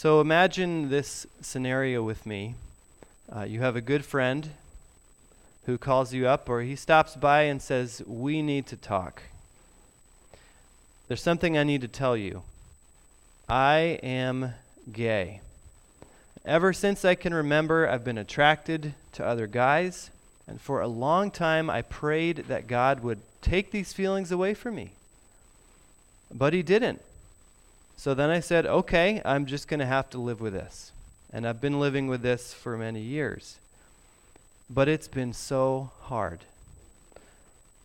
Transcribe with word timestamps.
So 0.00 0.22
imagine 0.22 0.88
this 0.88 1.26
scenario 1.42 2.02
with 2.02 2.24
me. 2.24 2.54
Uh, 3.30 3.42
you 3.42 3.60
have 3.60 3.76
a 3.76 3.82
good 3.82 4.02
friend 4.02 4.48
who 5.66 5.76
calls 5.76 6.14
you 6.14 6.26
up, 6.26 6.48
or 6.48 6.62
he 6.62 6.74
stops 6.74 7.16
by 7.16 7.42
and 7.42 7.60
says, 7.60 8.02
We 8.06 8.40
need 8.40 8.66
to 8.68 8.76
talk. 8.76 9.24
There's 11.06 11.20
something 11.20 11.58
I 11.58 11.64
need 11.64 11.82
to 11.82 11.86
tell 11.86 12.16
you. 12.16 12.44
I 13.46 14.00
am 14.02 14.54
gay. 14.90 15.42
Ever 16.46 16.72
since 16.72 17.04
I 17.04 17.14
can 17.14 17.34
remember, 17.34 17.86
I've 17.86 18.02
been 18.02 18.16
attracted 18.16 18.94
to 19.12 19.26
other 19.26 19.46
guys, 19.46 20.08
and 20.48 20.58
for 20.58 20.80
a 20.80 20.88
long 20.88 21.30
time 21.30 21.68
I 21.68 21.82
prayed 21.82 22.46
that 22.48 22.66
God 22.66 23.00
would 23.00 23.20
take 23.42 23.70
these 23.70 23.92
feelings 23.92 24.32
away 24.32 24.54
from 24.54 24.76
me. 24.76 24.92
But 26.32 26.54
He 26.54 26.62
didn't. 26.62 27.02
So 28.00 28.14
then 28.14 28.30
I 28.30 28.40
said, 28.40 28.64
okay, 28.64 29.20
I'm 29.26 29.44
just 29.44 29.68
going 29.68 29.80
to 29.80 29.84
have 29.84 30.08
to 30.08 30.18
live 30.18 30.40
with 30.40 30.54
this. 30.54 30.92
And 31.34 31.46
I've 31.46 31.60
been 31.60 31.78
living 31.78 32.08
with 32.08 32.22
this 32.22 32.54
for 32.54 32.78
many 32.78 33.02
years. 33.02 33.58
But 34.70 34.88
it's 34.88 35.06
been 35.06 35.34
so 35.34 35.90
hard. 36.04 36.40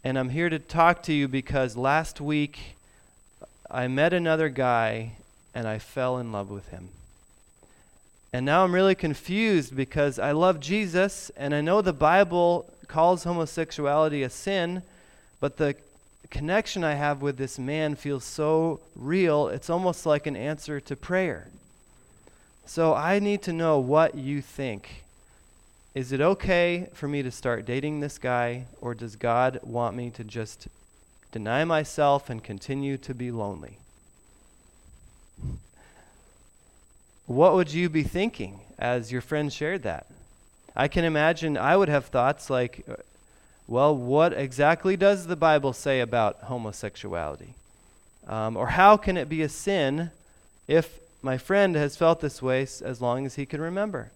And 0.06 0.18
I'm 0.18 0.30
here 0.30 0.48
to 0.48 0.58
talk 0.58 1.04
to 1.04 1.14
you 1.14 1.28
because 1.28 1.76
last 1.76 2.22
week 2.22 2.78
I 3.70 3.90
met 3.90 4.14
another 4.14 4.48
guy 4.48 5.18
and 5.54 5.68
I 5.68 5.80
fell 5.80 6.18
in 6.18 6.32
love 6.32 6.50
with 6.50 6.70
him. 6.70 6.88
And 8.32 8.46
now 8.46 8.64
I'm 8.64 8.74
really 8.74 8.96
confused 8.96 9.76
because 9.76 10.18
I 10.18 10.32
love 10.32 10.62
Jesus 10.62 11.30
and 11.36 11.54
I 11.54 11.60
know 11.60 11.82
the 11.82 11.92
Bible 11.92 12.72
calls 12.88 13.26
homosexuality 13.26 14.24
a 14.24 14.30
sin, 14.30 14.82
but 15.42 15.58
the 15.58 15.76
connection 16.30 16.84
I 16.84 16.94
have 16.94 17.22
with 17.22 17.38
this 17.38 17.58
man 17.60 17.96
feels 17.96 18.24
so 18.24 18.80
real, 18.96 19.48
it's 19.48 19.70
almost 19.70 20.06
like 20.06 20.28
an 20.28 20.36
answer 20.36 20.80
to 20.80 20.96
prayer. 20.96 21.48
So 22.66 22.94
I 22.94 23.20
need 23.20 23.42
to 23.44 23.54
know 23.54 23.80
what 23.80 24.16
you 24.16 24.42
think. 24.42 25.04
Is 25.94 26.12
it 26.12 26.20
okay 26.20 26.90
for 26.94 27.08
me 27.08 27.24
to 27.24 27.32
start 27.32 27.66
dating 27.66 28.00
this 28.00 28.18
guy, 28.18 28.66
or 28.82 28.94
does 28.94 29.16
God 29.16 29.60
want 29.64 29.96
me 29.96 30.10
to 30.12 30.24
just 30.24 30.68
deny 31.32 31.64
myself 31.64 32.30
and 32.30 32.44
continue 32.44 32.98
to 32.98 33.14
be 33.14 33.32
lonely? 33.32 33.78
What 37.28 37.54
would 37.54 37.74
you 37.74 37.90
be 37.90 38.04
thinking 38.04 38.60
as 38.78 39.12
your 39.12 39.22
friend 39.22 39.52
shared 39.52 39.84
that? 39.84 40.08
I 40.76 40.88
can 40.88 41.06
imagine 41.06 41.58
I 41.58 41.78
would 41.78 41.90
have 41.90 42.06
thoughts 42.06 42.50
like, 42.50 42.86
well, 43.68 43.96
what 43.96 44.34
exactly 44.34 44.96
does 44.96 45.28
the 45.28 45.36
Bible 45.36 45.74
say 45.74 46.00
about 46.00 46.44
homosexuality? 46.44 47.56
Um, 48.28 48.58
or 48.58 48.68
how 48.68 48.98
can 48.98 49.18
it 49.18 49.30
be 49.30 49.42
a 49.42 49.50
sin 49.50 50.12
if 50.68 51.00
my 51.22 51.38
friend 51.38 51.76
has 51.76 51.98
felt 51.98 52.20
this 52.20 52.42
way 52.42 52.62
as 52.62 53.02
long 53.02 53.26
as 53.26 53.36
he 53.36 53.46
can 53.46 53.62
remember? 53.62 54.12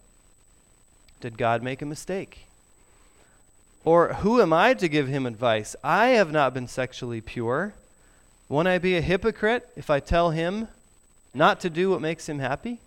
Did 1.22 1.38
God 1.38 1.64
make 1.64 1.82
a 1.82 1.86
mistake? 1.86 2.46
Or 3.84 4.14
who 4.16 4.42
am 4.42 4.54
I 4.54 4.74
to 4.76 4.88
give 4.88 5.08
him 5.08 5.26
advice? 5.26 5.76
I 5.84 6.10
have 6.10 6.32
not 6.32 6.54
been 6.54 6.68
sexually 6.68 7.22
pure. 7.22 7.74
Won't 8.48 8.68
I 8.68 8.78
be 8.78 8.98
a 8.98 9.02
hypocrite 9.02 9.68
if 9.76 9.90
I 9.90 10.00
tell 10.00 10.32
him 10.32 10.68
not 11.34 11.60
to 11.62 11.70
do 11.70 11.90
what 11.90 12.02
makes 12.02 12.28
him 12.28 12.40
happy? 12.40 12.80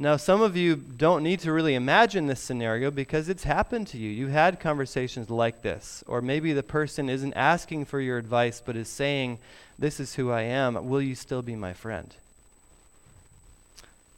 Now, 0.00 0.16
some 0.16 0.42
of 0.42 0.56
you 0.56 0.76
don't 0.76 1.24
need 1.24 1.40
to 1.40 1.52
really 1.52 1.74
imagine 1.74 2.28
this 2.28 2.38
scenario 2.38 2.92
because 2.92 3.28
it's 3.28 3.42
happened 3.42 3.88
to 3.88 3.98
you. 3.98 4.08
You've 4.08 4.30
had 4.30 4.60
conversations 4.60 5.28
like 5.28 5.62
this. 5.62 6.04
Or 6.06 6.22
maybe 6.22 6.52
the 6.52 6.62
person 6.62 7.10
isn't 7.10 7.34
asking 7.34 7.86
for 7.86 8.00
your 8.00 8.16
advice 8.16 8.62
but 8.64 8.76
is 8.76 8.88
saying, 8.88 9.40
This 9.76 9.98
is 9.98 10.14
who 10.14 10.30
I 10.30 10.42
am. 10.42 10.88
Will 10.88 11.02
you 11.02 11.16
still 11.16 11.42
be 11.42 11.56
my 11.56 11.72
friend? 11.72 12.14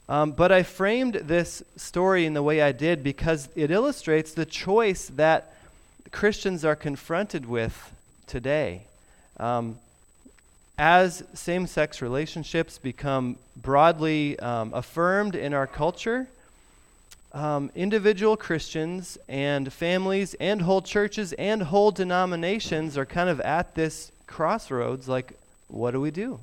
Um, 0.07 0.33
but 0.33 0.53
I 0.53 0.65
framed 0.65 1.15
this 1.15 1.63
story 1.77 2.27
in 2.27 2.35
the 2.35 2.43
way 2.43 2.61
I 2.61 2.73
did 2.73 3.03
because 3.03 3.49
it 3.57 3.71
illustrates 3.71 4.35
the 4.35 4.45
choice 4.45 5.09
that 5.17 5.55
Christians 6.11 6.63
are 6.63 6.77
confronted 6.77 7.47
with 7.47 7.91
today. 8.27 8.83
Um, 9.39 9.79
as 10.81 11.23
same 11.35 11.67
sex 11.67 12.01
relationships 12.01 12.79
become 12.79 13.37
broadly 13.55 14.39
um, 14.39 14.73
affirmed 14.73 15.37
in 15.37 15.53
our 15.53 15.67
culture, 15.67 16.27
um, 17.35 17.71
individual 17.75 18.35
Christians 18.35 19.19
and 19.29 19.71
families 19.71 20.33
and 20.41 20.63
whole 20.63 20.81
churches 20.81 21.35
and 21.35 21.63
whole 21.65 21.91
denominations 21.91 22.97
are 22.97 23.05
kind 23.05 23.29
of 23.29 23.43
at 23.43 23.75
this 23.75 24.11
crossroads 24.27 25.07
like, 25.07 25.39
what 25.69 25.91
do 25.91 26.01
we 26.01 26.11
do? 26.11 26.41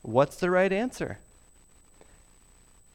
What's 0.00 0.36
the 0.36 0.50
right 0.50 0.72
answer? 0.72 1.18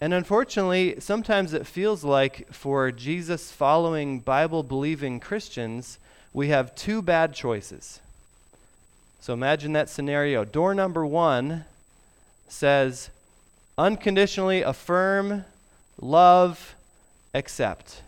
And 0.01 0.15
unfortunately, 0.15 0.95
sometimes 0.99 1.53
it 1.53 1.67
feels 1.67 2.03
like 2.03 2.51
for 2.51 2.91
Jesus 2.91 3.51
following, 3.51 4.19
Bible 4.19 4.63
believing 4.63 5.19
Christians, 5.19 5.99
we 6.33 6.47
have 6.47 6.73
two 6.73 7.03
bad 7.03 7.35
choices. 7.35 7.99
So 9.25 9.33
imagine 9.33 9.73
that 9.73 9.89
scenario. 9.89 10.45
Door 10.45 10.75
number 10.75 11.03
one 11.03 11.65
says, 12.47 13.09
unconditionally 13.75 14.61
affirm, 14.61 15.45
love, 15.99 16.75
accept. 17.33 18.03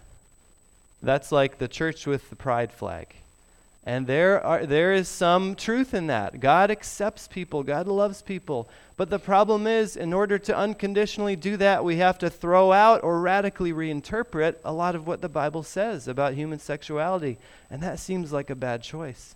That's 1.01 1.31
like 1.31 1.57
the 1.57 1.67
church 1.67 2.05
with 2.05 2.29
the 2.29 2.35
pride 2.35 2.71
flag. 2.71 3.15
And 3.83 4.05
there, 4.05 4.45
are, 4.45 4.67
there 4.67 4.93
is 4.93 5.07
some 5.07 5.55
truth 5.55 5.95
in 5.95 6.05
that. 6.05 6.39
God 6.39 6.69
accepts 6.69 7.27
people, 7.27 7.63
God 7.63 7.87
loves 7.87 8.21
people. 8.21 8.69
But 8.95 9.09
the 9.09 9.17
problem 9.17 9.65
is, 9.65 9.97
in 9.97 10.13
order 10.13 10.37
to 10.37 10.55
unconditionally 10.55 11.35
do 11.35 11.57
that, 11.57 11.83
we 11.83 11.95
have 11.95 12.19
to 12.19 12.29
throw 12.29 12.71
out 12.71 13.03
or 13.03 13.21
radically 13.21 13.73
reinterpret 13.73 14.57
a 14.63 14.71
lot 14.71 14.93
of 14.93 15.07
what 15.07 15.21
the 15.21 15.29
Bible 15.29 15.63
says 15.63 16.07
about 16.07 16.35
human 16.35 16.59
sexuality. 16.59 17.39
And 17.71 17.81
that 17.81 17.97
seems 17.97 18.31
like 18.31 18.51
a 18.51 18.55
bad 18.55 18.83
choice. 18.83 19.33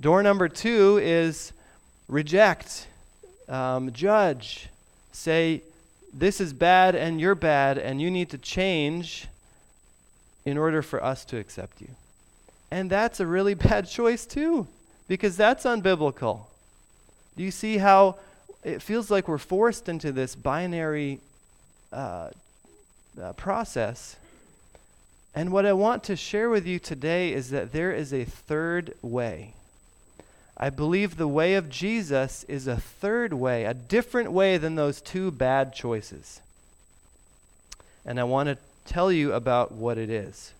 Door 0.00 0.22
number 0.22 0.48
two 0.48 1.00
is 1.02 1.52
reject, 2.06 2.86
um, 3.48 3.92
judge, 3.92 4.68
say, 5.10 5.62
this 6.12 6.40
is 6.40 6.52
bad 6.52 6.94
and 6.94 7.20
you're 7.20 7.34
bad 7.34 7.78
and 7.78 8.00
you 8.00 8.10
need 8.10 8.30
to 8.30 8.38
change 8.38 9.26
in 10.44 10.56
order 10.56 10.82
for 10.82 11.02
us 11.02 11.24
to 11.26 11.36
accept 11.36 11.80
you. 11.80 11.88
And 12.70 12.88
that's 12.88 13.18
a 13.18 13.26
really 13.26 13.54
bad 13.68 13.88
choice, 13.88 14.24
too, 14.24 14.68
because 15.08 15.36
that's 15.36 15.64
unbiblical. 15.64 16.42
Do 17.36 17.42
you 17.42 17.50
see 17.50 17.78
how 17.78 18.16
it 18.62 18.82
feels 18.82 19.10
like 19.10 19.26
we're 19.26 19.38
forced 19.38 19.88
into 19.88 20.12
this 20.12 20.36
binary 20.36 21.20
uh, 21.92 22.30
uh, 23.20 23.32
process? 23.32 24.16
And 25.34 25.50
what 25.50 25.66
I 25.66 25.72
want 25.72 26.04
to 26.04 26.16
share 26.16 26.50
with 26.50 26.66
you 26.66 26.78
today 26.78 27.32
is 27.32 27.50
that 27.50 27.72
there 27.72 27.92
is 27.92 28.12
a 28.12 28.24
third 28.24 28.94
way. 29.02 29.54
I 30.58 30.70
believe 30.70 31.16
the 31.16 31.28
way 31.28 31.54
of 31.54 31.70
Jesus 31.70 32.44
is 32.48 32.66
a 32.66 32.76
third 32.76 33.32
way, 33.32 33.64
a 33.64 33.74
different 33.74 34.32
way 34.32 34.58
than 34.58 34.74
those 34.74 35.00
two 35.00 35.30
bad 35.30 35.72
choices. 35.72 36.40
And 38.04 38.18
I 38.18 38.24
want 38.24 38.48
to 38.48 38.58
tell 38.84 39.12
you 39.12 39.32
about 39.32 39.70
what 39.70 39.98
it 39.98 40.10
is. 40.10 40.52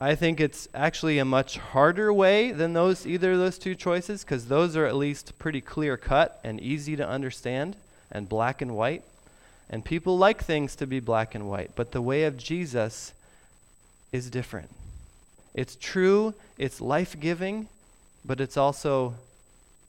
I 0.00 0.14
think 0.14 0.40
it's 0.40 0.68
actually 0.74 1.18
a 1.18 1.24
much 1.24 1.56
harder 1.56 2.12
way 2.12 2.52
than 2.52 2.72
those 2.72 3.06
either 3.06 3.32
of 3.32 3.38
those 3.38 3.58
two 3.58 3.74
choices 3.74 4.22
because 4.22 4.46
those 4.46 4.76
are 4.76 4.86
at 4.86 4.94
least 4.94 5.38
pretty 5.38 5.60
clear 5.60 5.96
cut 5.96 6.38
and 6.44 6.60
easy 6.60 6.96
to 6.96 7.08
understand 7.08 7.76
and 8.12 8.28
black 8.28 8.60
and 8.60 8.76
white. 8.76 9.02
And 9.70 9.84
people 9.84 10.16
like 10.16 10.42
things 10.44 10.76
to 10.76 10.86
be 10.86 11.00
black 11.00 11.34
and 11.34 11.48
white, 11.48 11.72
but 11.74 11.92
the 11.92 12.02
way 12.02 12.24
of 12.24 12.36
Jesus 12.36 13.12
is 14.12 14.30
different. 14.30 14.70
It's 15.54 15.76
true, 15.76 16.34
it's 16.58 16.80
life-giving, 16.80 17.68
but 18.28 18.40
it's 18.42 18.58
also 18.58 19.14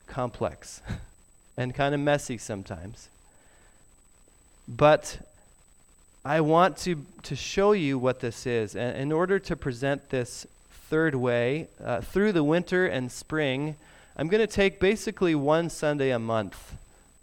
complex 0.06 0.80
and 1.58 1.74
kind 1.74 1.94
of 1.94 2.00
messy 2.00 2.38
sometimes. 2.38 3.10
But 4.66 5.18
I 6.24 6.40
want 6.40 6.78
to, 6.78 7.04
to 7.24 7.36
show 7.36 7.72
you 7.72 7.98
what 7.98 8.20
this 8.20 8.46
is. 8.46 8.74
And 8.74 8.96
in 8.96 9.12
order 9.12 9.38
to 9.40 9.54
present 9.54 10.08
this 10.08 10.46
third 10.88 11.14
way 11.14 11.68
uh, 11.84 12.00
through 12.00 12.32
the 12.32 12.42
winter 12.42 12.86
and 12.86 13.12
spring, 13.12 13.76
I'm 14.16 14.28
going 14.28 14.40
to 14.40 14.52
take 14.52 14.80
basically 14.80 15.34
one 15.34 15.68
Sunday 15.68 16.10
a 16.10 16.18
month 16.18 16.76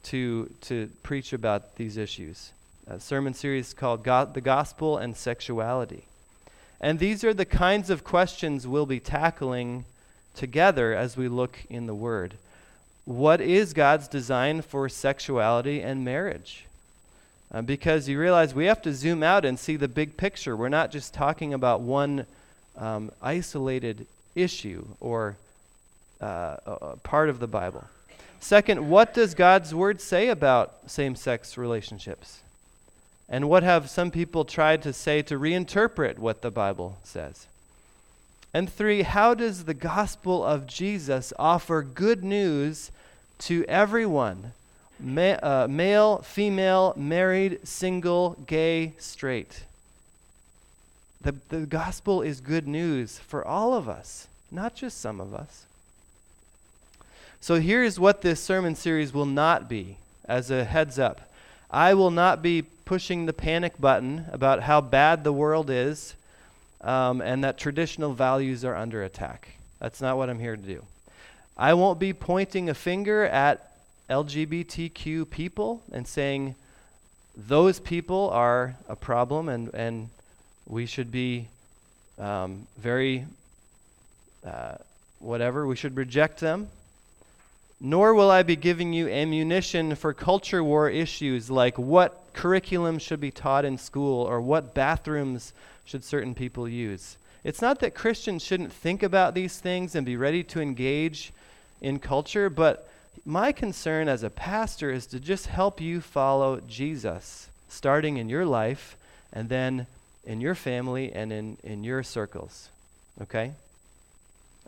to, 0.03 0.51
to 0.61 0.89
preach 1.01 1.33
about 1.33 1.77
these 1.77 1.97
issues. 1.97 2.51
A 2.85 2.99
sermon 2.99 3.33
series 3.33 3.73
called 3.73 4.03
God, 4.03 4.35
The 4.35 4.41
Gospel 4.41 4.97
and 4.97 5.17
Sexuality. 5.17 6.05
And 6.79 6.99
these 6.99 7.23
are 7.23 7.33
the 7.33 7.45
kinds 7.45 7.89
of 7.89 8.03
questions 8.03 8.67
we'll 8.67 8.85
be 8.85 8.99
tackling 8.99 9.85
together 10.37 10.93
as 10.93 11.17
we 11.17 11.27
look 11.27 11.59
in 11.69 11.87
the 11.87 11.95
Word. 11.95 12.35
What 13.03 13.41
is 13.41 13.73
God's 13.73 14.07
design 14.07 14.61
for 14.61 14.87
sexuality 14.87 15.81
and 15.81 16.05
marriage? 16.05 16.65
Uh, 17.51 17.61
because 17.61 18.07
you 18.07 18.19
realize 18.19 18.53
we 18.53 18.65
have 18.65 18.81
to 18.81 18.93
zoom 18.93 19.23
out 19.23 19.45
and 19.45 19.57
see 19.57 19.75
the 19.75 19.87
big 19.87 20.17
picture. 20.17 20.55
We're 20.55 20.69
not 20.69 20.91
just 20.91 21.13
talking 21.13 21.53
about 21.53 21.81
one 21.81 22.25
um, 22.77 23.11
isolated 23.21 24.05
issue 24.35 24.85
or 24.99 25.37
uh, 26.21 26.57
part 27.03 27.29
of 27.29 27.39
the 27.39 27.47
Bible. 27.47 27.85
Second, 28.39 28.89
what 28.89 29.13
does 29.13 29.33
God's 29.33 29.73
word 29.73 29.99
say 29.99 30.29
about 30.29 30.75
same 30.87 31.15
sex 31.15 31.57
relationships? 31.57 32.41
And 33.29 33.49
what 33.49 33.63
have 33.63 33.89
some 33.89 34.11
people 34.11 34.45
tried 34.45 34.83
to 34.83 34.93
say 34.93 35.21
to 35.23 35.39
reinterpret 35.39 36.17
what 36.17 36.41
the 36.41 36.51
Bible 36.51 36.97
says? 37.03 37.47
And 38.53 38.71
three, 38.71 39.03
how 39.03 39.33
does 39.33 39.65
the 39.65 39.73
gospel 39.73 40.43
of 40.43 40.67
Jesus 40.67 41.33
offer 41.37 41.81
good 41.81 42.23
news 42.23 42.91
to 43.39 43.63
everyone 43.65 44.53
ma- 44.99 45.37
uh, 45.43 45.67
male, 45.69 46.19
female, 46.19 46.93
married, 46.95 47.59
single, 47.67 48.37
gay, 48.47 48.93
straight? 48.97 49.63
The, 51.21 51.35
the 51.49 51.65
gospel 51.65 52.21
is 52.21 52.39
good 52.39 52.67
news 52.67 53.19
for 53.19 53.45
all 53.45 53.73
of 53.73 53.89
us, 53.89 54.27
not 54.49 54.75
just 54.75 54.99
some 54.99 55.19
of 55.19 55.33
us. 55.33 55.65
So 57.41 57.59
here's 57.59 57.99
what 57.99 58.21
this 58.21 58.41
sermon 58.41 58.75
series 58.75 59.13
will 59.13 59.25
not 59.25 59.69
be 59.69 59.97
as 60.25 60.49
a 60.49 60.63
heads 60.63 60.97
up. 60.97 61.21
I 61.69 61.93
will 61.93 62.11
not 62.11 62.41
be 62.41 62.63
pushing 62.85 63.25
the 63.25 63.33
panic 63.33 63.79
button 63.79 64.25
about 64.31 64.63
how 64.63 64.81
bad 64.81 65.23
the 65.23 65.33
world 65.33 65.69
is 65.69 66.15
um, 66.87 67.19
and 67.21 67.43
that 67.43 67.57
traditional 67.57 68.13
values 68.13 68.63
are 68.63 68.75
under 68.75 69.03
attack. 69.03 69.49
That's 69.79 70.01
not 70.01 70.17
what 70.17 70.29
I'm 70.29 70.39
here 70.39 70.55
to 70.55 70.61
do. 70.61 70.83
I 71.57 71.73
won't 71.73 71.99
be 71.99 72.13
pointing 72.13 72.69
a 72.69 72.73
finger 72.73 73.25
at 73.25 73.73
LGBTQ 74.09 75.29
people 75.29 75.83
and 75.91 76.07
saying 76.07 76.55
those 77.35 77.79
people 77.79 78.29
are 78.29 78.75
a 78.87 78.95
problem 78.95 79.49
and, 79.49 79.69
and 79.73 80.09
we 80.65 80.85
should 80.85 81.11
be 81.11 81.49
um, 82.17 82.65
very, 82.77 83.25
uh, 84.45 84.75
whatever, 85.19 85.67
we 85.67 85.75
should 85.75 85.97
reject 85.97 86.39
them. 86.39 86.69
Nor 87.81 88.13
will 88.13 88.31
I 88.31 88.43
be 88.43 88.55
giving 88.55 88.93
you 88.93 89.09
ammunition 89.09 89.93
for 89.93 90.13
culture 90.13 90.63
war 90.63 90.89
issues 90.89 91.51
like 91.51 91.77
what 91.77 92.23
curriculum 92.33 92.97
should 92.97 93.19
be 93.19 93.29
taught 93.29 93.65
in 93.65 93.77
school 93.77 94.23
or 94.23 94.39
what 94.39 94.73
bathrooms 94.73 95.53
should 95.87 96.03
certain 96.03 96.35
people 96.35 96.67
use. 96.67 97.17
It's 97.43 97.61
not 97.61 97.79
that 97.79 97.95
Christians 97.95 98.43
shouldn't 98.43 98.73
think 98.73 99.03
about 99.03 99.33
these 99.33 99.59
things 99.59 99.95
and 99.95 100.05
be 100.05 100.17
ready 100.17 100.43
to 100.43 100.59
engage 100.59 101.31
in 101.81 101.97
culture, 101.99 102.49
but 102.49 102.89
my 103.25 103.53
concern 103.53 104.09
as 104.09 104.21
a 104.21 104.29
pastor 104.29 104.91
is 104.91 105.07
to 105.07 105.19
just 105.19 105.47
help 105.47 105.79
you 105.79 106.01
follow 106.01 106.59
Jesus, 106.67 107.49
starting 107.69 108.17
in 108.17 108.27
your 108.27 108.45
life 108.45 108.97
and 109.31 109.47
then 109.47 109.87
in 110.25 110.41
your 110.41 110.55
family 110.55 111.13
and 111.13 111.31
in, 111.31 111.57
in 111.63 111.85
your 111.85 112.03
circles. 112.03 112.69
Okay? 113.21 113.53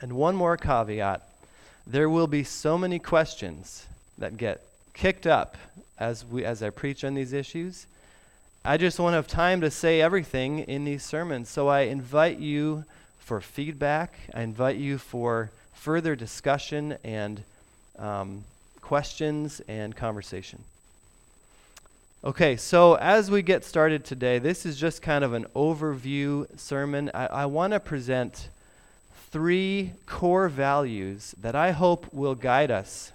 And 0.02 0.14
one 0.14 0.36
more 0.36 0.56
caveat 0.56 1.26
there 1.86 2.10
will 2.10 2.28
be 2.28 2.44
so 2.44 2.78
many 2.78 3.00
questions 3.00 3.88
that 4.20 4.38
get 4.38 4.62
kicked 4.94 5.26
up 5.26 5.58
as, 5.98 6.24
we, 6.24 6.46
as 6.46 6.62
I 6.62 6.70
preach 6.70 7.04
on 7.04 7.16
these 7.16 7.34
issues. 7.34 7.88
I 8.66 8.76
just 8.76 9.00
won't 9.00 9.14
have 9.14 9.28
time 9.28 9.62
to 9.62 9.72
say 9.72 10.02
everything 10.02 10.60
in 10.60 10.84
these 10.84 11.04
sermons, 11.04 11.50
so 11.50 11.70
I 11.70 11.82
invite 11.82 12.40
you 12.40 12.84
for 13.18 13.40
feedback. 13.40 14.16
I 14.34 14.42
invite 14.42 14.76
you 14.76 14.98
for 14.98 15.50
further 15.74 16.14
discussion 16.16 16.98
and 17.04 17.42
um, 17.98 18.44
questions 18.82 19.62
and 19.70 19.96
conversation. 19.96 20.64
Okay, 22.22 22.58
so 22.58 22.96
as 22.96 23.32
we 23.32 23.42
get 23.42 23.64
started 23.64 24.04
today, 24.04 24.40
this 24.40 24.66
is 24.66 24.78
just 24.78 25.02
kind 25.02 25.24
of 25.24 25.32
an 25.32 25.46
overview 25.56 26.46
sermon. 26.60 27.10
I, 27.14 27.28
I 27.28 27.46
want 27.46 27.72
to 27.72 27.80
present 27.80 28.50
three 29.32 29.94
core 30.06 30.50
values 30.50 31.34
that 31.40 31.56
I 31.56 31.72
hope 31.72 32.14
will 32.14 32.36
guide 32.36 32.72
us 32.72 33.14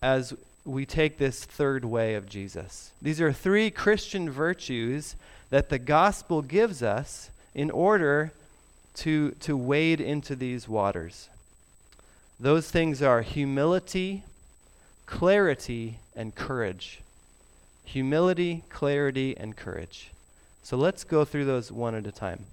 as 0.00 0.32
we 0.64 0.84
take 0.84 1.18
this 1.18 1.44
third 1.44 1.84
way 1.84 2.14
of 2.14 2.28
Jesus. 2.28 2.92
These 3.00 3.20
are 3.20 3.32
three 3.32 3.70
Christian 3.70 4.28
virtues 4.30 5.16
that 5.50 5.68
the 5.68 5.78
gospel 5.78 6.42
gives 6.42 6.82
us 6.82 7.30
in 7.54 7.70
order 7.70 8.32
to, 8.96 9.30
to 9.40 9.56
wade 9.56 10.00
into 10.00 10.36
these 10.36 10.68
waters. 10.68 11.28
Those 12.40 12.70
things 12.70 13.02
are 13.02 13.22
humility, 13.22 14.24
clarity, 15.06 15.98
and 16.14 16.34
courage. 16.34 17.00
Humility, 17.84 18.64
clarity, 18.68 19.36
and 19.36 19.56
courage. 19.56 20.10
So 20.62 20.76
let's 20.76 21.04
go 21.04 21.24
through 21.24 21.46
those 21.46 21.72
one 21.72 21.94
at 21.94 22.06
a 22.06 22.12
time. 22.12 22.44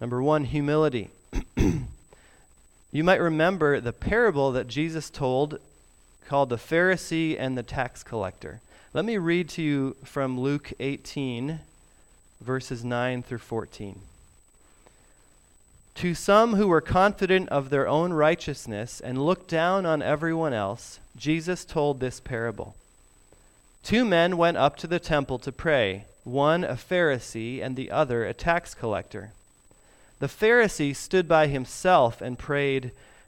Number 0.00 0.22
one, 0.22 0.44
humility. 0.44 1.10
you 1.56 3.04
might 3.04 3.20
remember 3.20 3.80
the 3.80 3.92
parable 3.92 4.52
that 4.52 4.68
Jesus 4.68 5.10
told 5.10 5.58
called 6.26 6.50
the 6.50 6.56
Pharisee 6.56 7.36
and 7.38 7.56
the 7.56 7.62
tax 7.62 8.02
collector. 8.02 8.60
Let 8.92 9.04
me 9.04 9.16
read 9.16 9.48
to 9.50 9.62
you 9.62 9.96
from 10.04 10.40
Luke 10.40 10.72
18, 10.80 11.60
verses 12.40 12.84
9 12.84 13.22
through 13.22 13.38
14. 13.38 14.00
To 15.96 16.14
some 16.14 16.54
who 16.56 16.68
were 16.68 16.82
confident 16.82 17.48
of 17.48 17.70
their 17.70 17.88
own 17.88 18.12
righteousness 18.12 19.00
and 19.00 19.24
looked 19.24 19.48
down 19.48 19.86
on 19.86 20.02
everyone 20.02 20.52
else, 20.52 21.00
Jesus 21.16 21.64
told 21.64 22.00
this 22.00 22.20
parable. 22.20 22.74
Two 23.82 24.04
men 24.04 24.36
went 24.36 24.56
up 24.56 24.76
to 24.76 24.86
the 24.86 24.98
temple 24.98 25.38
to 25.38 25.52
pray, 25.52 26.04
one 26.24 26.64
a 26.64 26.74
Pharisee 26.74 27.62
and 27.62 27.76
the 27.76 27.90
other 27.90 28.24
a 28.24 28.34
tax 28.34 28.74
collector. 28.74 29.30
The 30.18 30.26
Pharisee 30.26 30.94
stood 30.94 31.28
by 31.28 31.46
himself 31.46 32.20
and 32.20 32.38
prayed, 32.38 32.90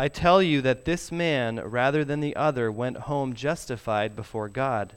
I 0.00 0.08
tell 0.08 0.42
you 0.42 0.62
that 0.62 0.86
this 0.86 1.12
man, 1.12 1.56
rather 1.56 2.06
than 2.06 2.20
the 2.20 2.34
other, 2.34 2.72
went 2.72 2.96
home 3.00 3.34
justified 3.34 4.16
before 4.16 4.48
God. 4.48 4.94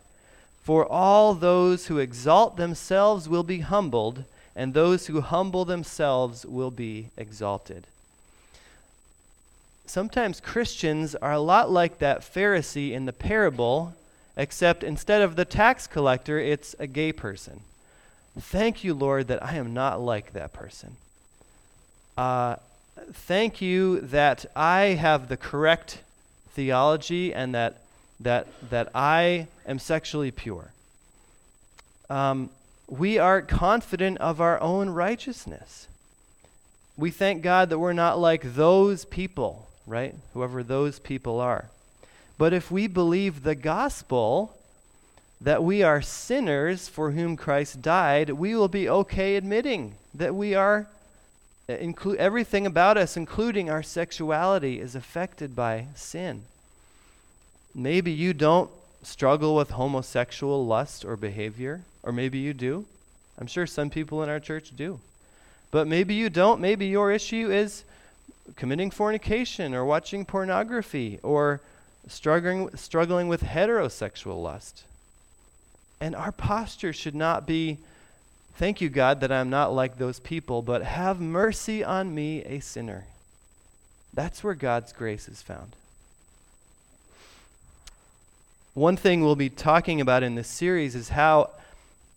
For 0.61 0.89
all 0.89 1.33
those 1.33 1.87
who 1.87 1.97
exalt 1.97 2.55
themselves 2.55 3.27
will 3.27 3.43
be 3.43 3.59
humbled, 3.59 4.23
and 4.55 4.73
those 4.73 5.07
who 5.07 5.19
humble 5.19 5.65
themselves 5.65 6.45
will 6.45 6.71
be 6.71 7.09
exalted. 7.17 7.85
Sometimes 9.85 10.39
Christians 10.39 11.15
are 11.15 11.33
a 11.33 11.39
lot 11.41 11.69
like 11.69 11.99
that 11.99 12.21
Pharisee 12.21 12.93
in 12.93 13.03
the 13.03 13.11
parable, 13.11 13.95
except 14.37 14.85
instead 14.85 15.21
of 15.21 15.35
the 15.35 15.43
tax 15.43 15.85
collector, 15.85 16.39
it's 16.39 16.77
a 16.79 16.87
gay 16.87 17.11
person. 17.11 17.59
Thank 18.39 18.85
you, 18.85 18.93
Lord, 18.93 19.27
that 19.27 19.43
I 19.43 19.55
am 19.55 19.73
not 19.73 19.99
like 19.99 20.31
that 20.31 20.53
person. 20.53 20.95
Uh, 22.17 22.55
thank 23.11 23.61
you 23.61 24.01
that 24.01 24.45
I 24.55 24.81
have 24.81 25.27
the 25.27 25.37
correct 25.37 26.01
theology 26.51 27.33
and 27.33 27.53
that, 27.55 27.77
that, 28.19 28.47
that 28.69 28.89
I 28.93 29.47
am 29.65 29.79
sexually 29.79 30.31
pure. 30.31 30.71
Um, 32.09 32.49
we 32.87 33.17
are 33.17 33.41
confident 33.41 34.17
of 34.19 34.39
our 34.39 34.61
own 34.61 34.89
righteousness. 34.89 35.87
We 36.95 37.09
thank 37.09 37.41
God 37.41 37.69
that 37.69 37.79
we're 37.79 37.93
not 37.93 38.19
like 38.19 38.55
those 38.55 39.05
people, 39.05 39.67
right? 39.87 40.13
Whoever 40.33 40.61
those 40.61 40.99
people 40.99 41.39
are. 41.39 41.69
But 42.37 42.53
if 42.53 42.69
we 42.69 42.87
believe 42.87 43.43
the 43.43 43.55
gospel, 43.55 44.55
that 45.41 45.63
we 45.63 45.83
are 45.83 46.01
sinners 46.01 46.87
for 46.87 47.11
whom 47.11 47.35
Christ 47.35 47.81
died, 47.81 48.29
we 48.31 48.55
will 48.55 48.67
be 48.67 48.87
okay 48.87 49.35
admitting 49.35 49.95
that 50.13 50.33
we 50.35 50.55
are 50.55 50.87
Uh, 51.69 51.73
include 51.73 52.17
everything 52.17 52.65
about 52.65 52.97
us, 52.97 53.15
including 53.15 53.69
our 53.69 53.83
sexuality, 53.83 54.79
is 54.79 54.95
affected 54.95 55.55
by 55.55 55.87
sin. 55.95 56.43
Maybe 57.73 58.11
you 58.11 58.33
don't 58.33 58.69
struggle 59.01 59.55
with 59.55 59.71
homosexual 59.71 60.65
lust 60.65 61.05
or 61.05 61.15
behavior, 61.15 61.81
or 62.03 62.11
maybe 62.11 62.37
you 62.37 62.53
do. 62.53 62.85
I'm 63.37 63.47
sure 63.47 63.65
some 63.65 63.89
people 63.89 64.21
in 64.23 64.29
our 64.29 64.39
church 64.39 64.75
do. 64.75 64.99
But 65.71 65.87
maybe 65.87 66.13
you 66.13 66.29
don't. 66.29 66.61
Maybe 66.61 66.87
your 66.87 67.11
issue 67.11 67.49
is 67.51 67.83
committing 68.55 68.91
fornication 68.91 69.73
or 69.73 69.85
watching 69.85 70.25
pornography 70.25 71.19
or 71.23 71.61
struggling, 72.07 72.75
struggling 72.75 73.27
with 73.27 73.41
heterosexual 73.41 74.41
lust. 74.41 74.83
And 75.99 76.15
our 76.15 76.31
posture 76.31 76.93
should 76.93 77.15
not 77.15 77.47
be 77.47 77.79
Thank 78.55 78.81
you, 78.81 78.89
God, 78.89 79.19
that 79.21 79.31
I'm 79.31 79.49
not 79.49 79.73
like 79.73 79.97
those 79.97 80.19
people, 80.19 80.61
but 80.61 80.83
have 80.83 81.19
mercy 81.19 81.83
on 81.83 82.13
me, 82.13 82.43
a 82.43 82.59
sinner. 82.59 83.05
That's 84.13 84.43
where 84.43 84.53
God's 84.53 84.93
grace 84.93 85.27
is 85.27 85.41
found. 85.41 85.75
one 88.75 88.97
thing 88.97 89.21
we'll 89.21 89.35
be 89.35 89.49
talking 89.49 90.01
about 90.01 90.23
in 90.23 90.33
this 90.35 90.47
series 90.47 90.95
is 90.95 91.09
how 91.09 91.49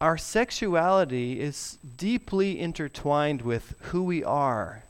our 0.00 0.16
sexuality 0.16 1.40
is 1.40 1.78
deeply 1.96 2.58
intertwined 2.58 3.42
with 3.42 3.74
who 3.80 4.02
we 4.02 4.22
are 4.24 4.82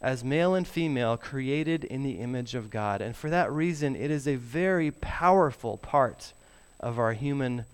as 0.00 0.24
male 0.24 0.54
and 0.54 0.66
female 0.66 1.16
created 1.16 1.84
in 1.84 2.02
the 2.02 2.18
image 2.18 2.54
of 2.56 2.70
God. 2.70 3.00
And 3.00 3.16
for 3.16 3.30
that 3.30 3.52
reason, 3.52 3.94
it 3.94 4.10
is 4.10 4.26
a 4.26 4.34
very 4.34 4.90
powerful 4.90 5.76
part 5.76 6.32
of 6.80 6.98
our 6.98 7.12
human 7.12 7.64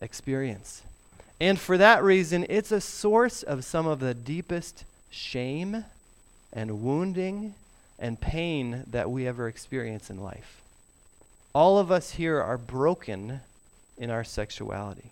experience. 0.00 0.82
And 1.40 1.58
for 1.58 1.78
that 1.78 2.02
reason, 2.02 2.46
it's 2.48 2.72
a 2.72 2.80
source 2.80 3.42
of 3.42 3.64
some 3.64 3.86
of 3.86 4.00
the 4.00 4.14
deepest 4.14 4.84
shame 5.10 5.84
and 6.52 6.82
wounding 6.82 7.54
and 7.98 8.20
pain 8.20 8.84
that 8.90 9.10
we 9.10 9.26
ever 9.26 9.48
experience 9.48 10.10
in 10.10 10.22
life. 10.22 10.62
All 11.54 11.78
of 11.78 11.90
us 11.90 12.12
here 12.12 12.40
are 12.40 12.58
broken 12.58 13.40
in 13.96 14.10
our 14.10 14.24
sexuality. 14.24 15.10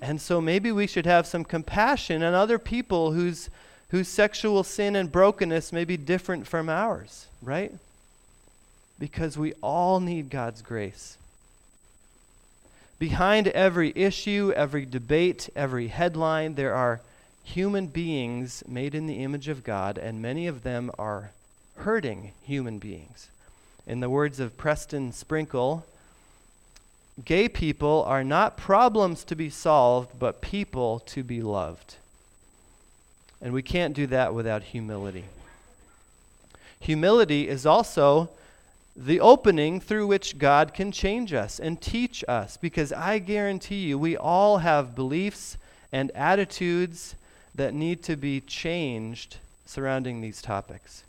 And 0.00 0.20
so 0.20 0.40
maybe 0.40 0.72
we 0.72 0.86
should 0.86 1.06
have 1.06 1.26
some 1.26 1.44
compassion 1.44 2.22
on 2.22 2.34
other 2.34 2.58
people 2.58 3.12
whose, 3.12 3.48
whose 3.90 4.08
sexual 4.08 4.62
sin 4.62 4.96
and 4.96 5.10
brokenness 5.10 5.72
may 5.72 5.84
be 5.84 5.96
different 5.96 6.46
from 6.46 6.68
ours, 6.68 7.26
right? 7.42 7.72
Because 8.98 9.38
we 9.38 9.54
all 9.62 10.00
need 10.00 10.30
God's 10.30 10.62
grace. 10.62 11.16
Behind 12.98 13.48
every 13.48 13.92
issue, 13.94 14.52
every 14.56 14.86
debate, 14.86 15.50
every 15.54 15.88
headline, 15.88 16.54
there 16.54 16.74
are 16.74 17.00
human 17.44 17.86
beings 17.88 18.64
made 18.66 18.94
in 18.94 19.06
the 19.06 19.22
image 19.22 19.48
of 19.48 19.62
God, 19.62 19.98
and 19.98 20.22
many 20.22 20.46
of 20.46 20.62
them 20.62 20.90
are 20.98 21.30
hurting 21.76 22.32
human 22.42 22.78
beings. 22.78 23.28
In 23.86 24.00
the 24.00 24.10
words 24.10 24.40
of 24.40 24.56
Preston 24.56 25.12
Sprinkle, 25.12 25.84
gay 27.24 27.48
people 27.48 28.02
are 28.06 28.24
not 28.24 28.56
problems 28.56 29.24
to 29.24 29.36
be 29.36 29.50
solved, 29.50 30.18
but 30.18 30.40
people 30.40 31.00
to 31.00 31.22
be 31.22 31.42
loved. 31.42 31.96
And 33.42 33.52
we 33.52 33.62
can't 33.62 33.94
do 33.94 34.06
that 34.08 34.34
without 34.34 34.62
humility. 34.62 35.24
Humility 36.80 37.46
is 37.46 37.66
also 37.66 38.30
the 38.96 39.20
opening 39.20 39.78
through 39.78 40.06
which 40.06 40.38
God 40.38 40.72
can 40.72 40.90
change 40.90 41.34
us 41.34 41.60
and 41.60 41.80
teach 41.80 42.24
us, 42.26 42.56
because 42.56 42.92
I 42.92 43.18
guarantee 43.18 43.86
you, 43.86 43.98
we 43.98 44.16
all 44.16 44.58
have 44.58 44.94
beliefs 44.94 45.58
and 45.92 46.10
attitudes 46.12 47.14
that 47.54 47.74
need 47.74 48.02
to 48.04 48.16
be 48.16 48.40
changed 48.40 49.36
surrounding 49.66 50.20
these 50.20 50.40
topics. 50.40 51.02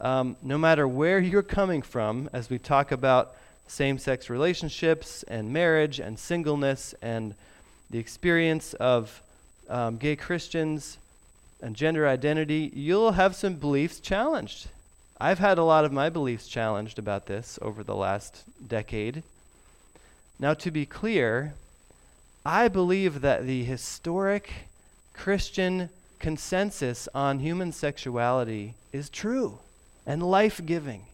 Um, 0.00 0.36
no 0.42 0.58
matter 0.58 0.88
where 0.88 1.20
you're 1.20 1.42
coming 1.42 1.82
from, 1.82 2.28
as 2.32 2.50
we 2.50 2.58
talk 2.58 2.90
about 2.90 3.36
same 3.68 3.98
sex 3.98 4.28
relationships 4.28 5.22
and 5.28 5.52
marriage 5.52 6.00
and 6.00 6.18
singleness 6.18 6.94
and 7.00 7.34
the 7.90 7.98
experience 7.98 8.74
of 8.74 9.22
um, 9.68 9.96
gay 9.96 10.16
Christians 10.16 10.98
and 11.62 11.76
gender 11.76 12.08
identity, 12.08 12.72
you'll 12.74 13.12
have 13.12 13.36
some 13.36 13.54
beliefs 13.54 14.00
challenged. 14.00 14.68
I've 15.24 15.38
had 15.38 15.56
a 15.56 15.64
lot 15.64 15.86
of 15.86 15.92
my 15.92 16.10
beliefs 16.10 16.46
challenged 16.46 16.98
about 16.98 17.24
this 17.24 17.58
over 17.62 17.82
the 17.82 17.94
last 17.94 18.44
decade. 18.68 19.22
Now, 20.38 20.52
to 20.52 20.70
be 20.70 20.84
clear, 20.84 21.54
I 22.44 22.68
believe 22.68 23.22
that 23.22 23.46
the 23.46 23.64
historic 23.64 24.52
Christian 25.14 25.88
consensus 26.18 27.08
on 27.14 27.38
human 27.38 27.72
sexuality 27.72 28.74
is 28.92 29.08
true 29.08 29.60
and 30.04 30.22
life 30.22 30.60
giving. 30.66 31.06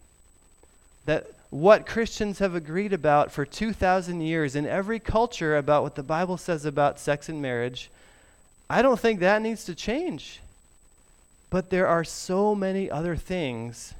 That 1.06 1.28
what 1.50 1.86
Christians 1.86 2.40
have 2.40 2.56
agreed 2.56 2.92
about 2.92 3.30
for 3.30 3.46
2,000 3.46 4.22
years 4.22 4.56
in 4.56 4.66
every 4.66 4.98
culture 4.98 5.56
about 5.56 5.84
what 5.84 5.94
the 5.94 6.02
Bible 6.02 6.36
says 6.36 6.64
about 6.64 6.98
sex 6.98 7.28
and 7.28 7.40
marriage, 7.40 7.92
I 8.68 8.82
don't 8.82 8.98
think 8.98 9.20
that 9.20 9.40
needs 9.40 9.64
to 9.66 9.74
change. 9.76 10.40
But 11.48 11.70
there 11.70 11.86
are 11.86 12.02
so 12.02 12.56
many 12.56 12.90
other 12.90 13.14
things 13.14 13.94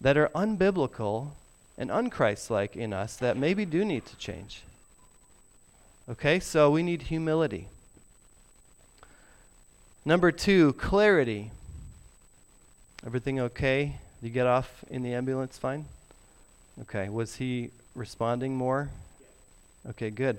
that 0.00 0.16
are 0.16 0.28
unbiblical 0.34 1.32
and 1.76 1.90
unchristlike 1.90 2.76
in 2.76 2.92
us 2.92 3.16
that 3.16 3.36
maybe 3.36 3.64
do 3.64 3.84
need 3.84 4.06
to 4.06 4.16
change. 4.16 4.62
Okay, 6.08 6.40
so 6.40 6.70
we 6.70 6.82
need 6.82 7.02
humility. 7.02 7.68
Number 10.04 10.32
two, 10.32 10.72
clarity. 10.74 11.50
Everything 13.06 13.40
okay? 13.40 13.96
You 14.22 14.30
get 14.30 14.46
off 14.46 14.84
in 14.90 15.02
the 15.02 15.14
ambulance 15.14 15.56
fine? 15.56 15.86
Okay. 16.82 17.08
Was 17.08 17.36
he 17.36 17.70
responding 17.94 18.54
more? 18.54 18.90
Okay, 19.88 20.10
good. 20.10 20.38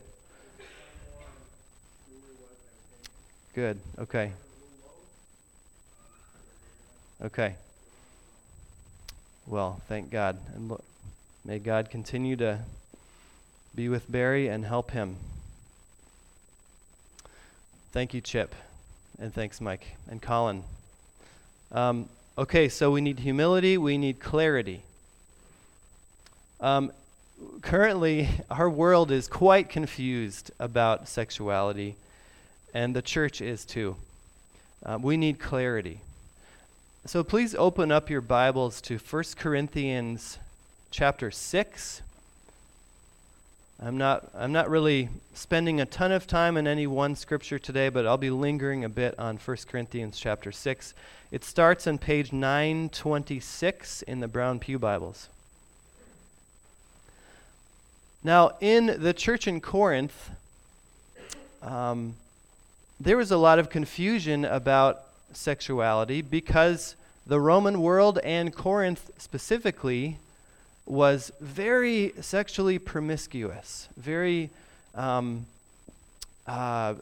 Good. 3.53 3.80
Okay. 4.00 4.32
Okay. 7.24 7.56
Well, 9.48 9.81
thank 9.88 10.12
God. 10.12 10.38
And 10.55 10.69
look, 10.69 10.83
may 11.43 11.60
God 11.60 11.89
continue 11.89 12.36
to 12.38 12.60
be 13.74 13.89
with 13.89 14.12
Barry 14.12 14.48
and 14.48 14.65
help 14.65 14.91
him. 14.91 15.17
Thank 17.91 18.13
you, 18.13 18.21
Chip. 18.21 18.55
And 19.19 19.33
thanks, 19.33 19.60
Mike. 19.60 19.95
And 20.10 20.21
Colin. 20.21 20.63
Um, 21.71 22.10
okay, 22.38 22.69
so 22.69 22.91
we 22.91 23.01
need 23.01 23.19
humility, 23.19 23.77
we 23.77 23.98
need 23.98 24.19
clarity. 24.19 24.83
Um, 26.60 26.91
currently, 27.62 28.29
our 28.50 28.69
world 28.69 29.12
is 29.12 29.27
quite 29.27 29.69
confused 29.69 30.51
about 30.60 31.07
sexuality, 31.07 31.95
and 32.74 32.95
the 32.95 33.01
church 33.01 33.41
is 33.41 33.65
too. 33.65 33.95
Um, 34.86 35.01
we 35.01 35.17
need 35.17 35.39
clarity. 35.39 36.01
So 37.08 37.24
please 37.24 37.55
open 37.55 37.91
up 37.91 38.12
your 38.12 38.22
Bibles 38.22 38.79
to 38.81 39.00
1 39.00 39.24
Corinthians 39.36 40.38
chapter 40.91 41.31
6. 41.31 42.01
I'm 43.81 43.98
not, 43.98 44.29
I'm 44.36 44.51
not 44.51 44.70
really 44.70 45.10
spending 45.34 45.81
a 45.81 45.86
ton 45.88 46.12
of 46.12 46.27
time 46.27 46.58
in 46.58 46.67
any 46.67 46.86
one 46.86 47.15
scripture 47.15 47.58
today, 47.58 47.89
but 47.89 48.05
I'll 48.05 48.17
be 48.17 48.29
lingering 48.29 48.84
a 48.84 48.89
bit 48.89 49.17
on 49.17 49.38
1 49.38 49.58
Corinthians 49.67 50.20
chapter 50.20 50.51
6. 50.51 50.93
It 51.31 51.43
starts 51.43 51.88
on 51.88 51.98
page 51.98 52.31
926 52.31 54.03
in 54.03 54.20
the 54.20 54.27
Brown 54.27 54.60
Pew 54.60 54.77
Bibles. 54.77 55.27
Now, 58.24 58.51
in 58.62 59.01
the 59.01 59.13
church 59.13 59.48
in 59.48 59.60
Corinth, 59.60 60.29
um, 61.63 62.13
there 63.00 63.17
was 63.17 63.31
a 63.31 63.38
lot 63.38 63.58
of 63.58 63.72
confusion 63.72 64.46
about 64.46 65.05
sexuality 65.33 66.21
because 66.21 66.95
the 67.25 67.39
Roman 67.39 67.81
world 67.81 68.19
and 68.23 68.53
Corinth 68.53 69.11
specifically 69.17 70.17
was 70.85 71.31
very 71.39 72.13
sexually 72.19 72.79
promiscuous, 72.79 73.88
very. 73.97 74.50
Um, 74.95 75.45
uh, 76.47 76.95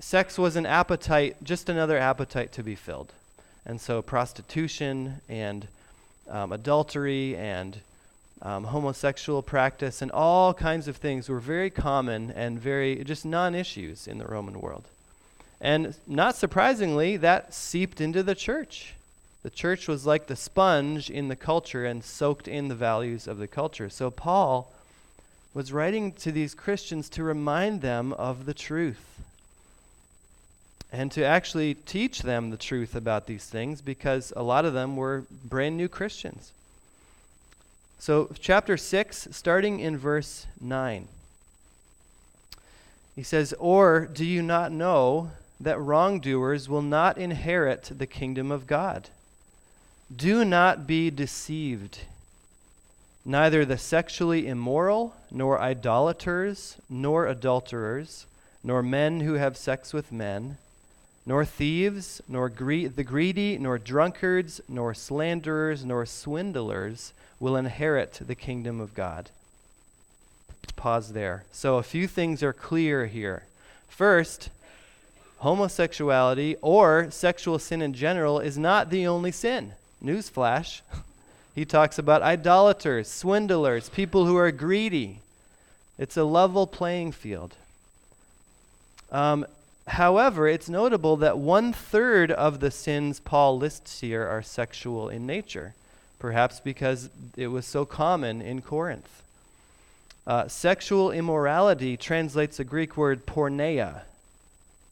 sex 0.00 0.38
was 0.38 0.56
an 0.56 0.66
appetite, 0.66 1.36
just 1.44 1.68
another 1.68 1.98
appetite 1.98 2.50
to 2.50 2.62
be 2.62 2.74
filled. 2.74 3.12
And 3.66 3.80
so 3.80 4.00
prostitution 4.00 5.20
and 5.28 5.68
um, 6.28 6.52
adultery 6.52 7.36
and 7.36 7.78
um, 8.42 8.64
homosexual 8.64 9.42
practice 9.42 10.02
and 10.02 10.10
all 10.10 10.52
kinds 10.54 10.88
of 10.88 10.96
things 10.96 11.28
were 11.28 11.40
very 11.40 11.70
common 11.70 12.30
and 12.32 12.58
very 12.58 13.02
just 13.04 13.24
non 13.24 13.54
issues 13.54 14.06
in 14.06 14.18
the 14.18 14.26
Roman 14.26 14.60
world. 14.60 14.84
And 15.60 15.94
not 16.06 16.36
surprisingly, 16.36 17.16
that 17.16 17.54
seeped 17.54 18.00
into 18.00 18.22
the 18.22 18.34
church. 18.34 18.94
The 19.42 19.50
church 19.50 19.88
was 19.88 20.04
like 20.04 20.26
the 20.26 20.36
sponge 20.36 21.08
in 21.08 21.28
the 21.28 21.36
culture 21.36 21.84
and 21.84 22.04
soaked 22.04 22.48
in 22.48 22.68
the 22.68 22.74
values 22.74 23.26
of 23.26 23.38
the 23.38 23.46
culture. 23.46 23.88
So 23.88 24.10
Paul 24.10 24.72
was 25.54 25.72
writing 25.72 26.12
to 26.12 26.32
these 26.32 26.54
Christians 26.54 27.08
to 27.10 27.22
remind 27.22 27.80
them 27.80 28.12
of 28.14 28.44
the 28.44 28.54
truth 28.54 29.20
and 30.92 31.10
to 31.12 31.24
actually 31.24 31.74
teach 31.74 32.22
them 32.22 32.50
the 32.50 32.56
truth 32.56 32.94
about 32.94 33.26
these 33.26 33.46
things 33.46 33.80
because 33.80 34.32
a 34.36 34.42
lot 34.42 34.64
of 34.64 34.74
them 34.74 34.96
were 34.96 35.24
brand 35.44 35.76
new 35.76 35.88
Christians. 35.88 36.52
So, 37.98 38.30
chapter 38.38 38.76
6, 38.76 39.28
starting 39.30 39.80
in 39.80 39.96
verse 39.96 40.46
9, 40.60 41.08
he 43.14 43.22
says, 43.22 43.54
Or 43.58 44.06
do 44.06 44.24
you 44.24 44.42
not 44.42 44.70
know 44.70 45.30
that 45.60 45.80
wrongdoers 45.80 46.68
will 46.68 46.82
not 46.82 47.18
inherit 47.18 47.90
the 47.96 48.06
kingdom 48.06 48.50
of 48.50 48.66
God? 48.66 49.08
Do 50.14 50.44
not 50.44 50.86
be 50.86 51.10
deceived. 51.10 52.00
Neither 53.24 53.64
the 53.64 53.78
sexually 53.78 54.46
immoral, 54.46 55.16
nor 55.30 55.60
idolaters, 55.60 56.76
nor 56.88 57.26
adulterers, 57.26 58.26
nor 58.62 58.82
men 58.82 59.20
who 59.20 59.34
have 59.34 59.56
sex 59.56 59.92
with 59.92 60.12
men, 60.12 60.58
nor 61.24 61.44
thieves, 61.44 62.22
nor 62.28 62.48
gre- 62.48 62.86
the 62.86 63.02
greedy, 63.02 63.58
nor 63.58 63.78
drunkards, 63.78 64.60
nor 64.68 64.94
slanderers, 64.94 65.84
nor 65.84 66.06
swindlers 66.06 67.12
will 67.40 67.56
inherit 67.56 68.20
the 68.24 68.34
kingdom 68.36 68.80
of 68.80 68.94
God. 68.94 69.30
pause 70.76 71.12
there. 71.12 71.44
So, 71.50 71.78
a 71.78 71.82
few 71.82 72.06
things 72.06 72.42
are 72.42 72.52
clear 72.52 73.06
here. 73.06 73.44
First, 73.88 74.50
homosexuality 75.38 76.56
or 76.62 77.10
sexual 77.10 77.58
sin 77.58 77.82
in 77.82 77.92
general 77.92 78.40
is 78.40 78.56
not 78.56 78.90
the 78.90 79.06
only 79.06 79.32
sin. 79.32 79.72
Newsflash. 80.02 80.80
he 81.54 81.64
talks 81.64 81.98
about 81.98 82.22
idolaters, 82.22 83.08
swindlers, 83.08 83.88
people 83.88 84.26
who 84.26 84.36
are 84.36 84.50
greedy. 84.50 85.20
It's 85.98 86.16
a 86.16 86.24
level 86.24 86.66
playing 86.66 87.12
field. 87.12 87.54
Um, 89.10 89.46
however, 89.86 90.48
it's 90.48 90.68
notable 90.68 91.16
that 91.18 91.38
one 91.38 91.72
third 91.72 92.30
of 92.30 92.60
the 92.60 92.70
sins 92.70 93.20
Paul 93.20 93.56
lists 93.58 94.00
here 94.00 94.26
are 94.26 94.42
sexual 94.42 95.08
in 95.08 95.26
nature, 95.26 95.74
perhaps 96.18 96.60
because 96.60 97.08
it 97.36 97.48
was 97.48 97.66
so 97.66 97.84
common 97.84 98.42
in 98.42 98.60
Corinth. 98.60 99.22
Uh, 100.26 100.48
sexual 100.48 101.12
immorality 101.12 101.96
translates 101.96 102.56
the 102.56 102.64
Greek 102.64 102.96
word 102.96 103.26
porneia. 103.26 104.02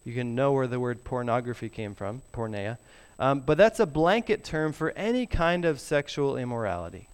You 0.04 0.12
can 0.14 0.34
know 0.34 0.52
where 0.52 0.66
the 0.66 0.80
word 0.80 1.02
pornography 1.04 1.68
came 1.68 1.94
from, 1.94 2.22
porneia. 2.32 2.78
Um, 3.18 3.40
but 3.40 3.56
that's 3.56 3.80
a 3.80 3.86
blanket 3.86 4.44
term 4.44 4.72
for 4.72 4.90
any 4.90 5.26
kind 5.26 5.64
of 5.64 5.80
sexual 5.80 6.36
immorality 6.36 7.08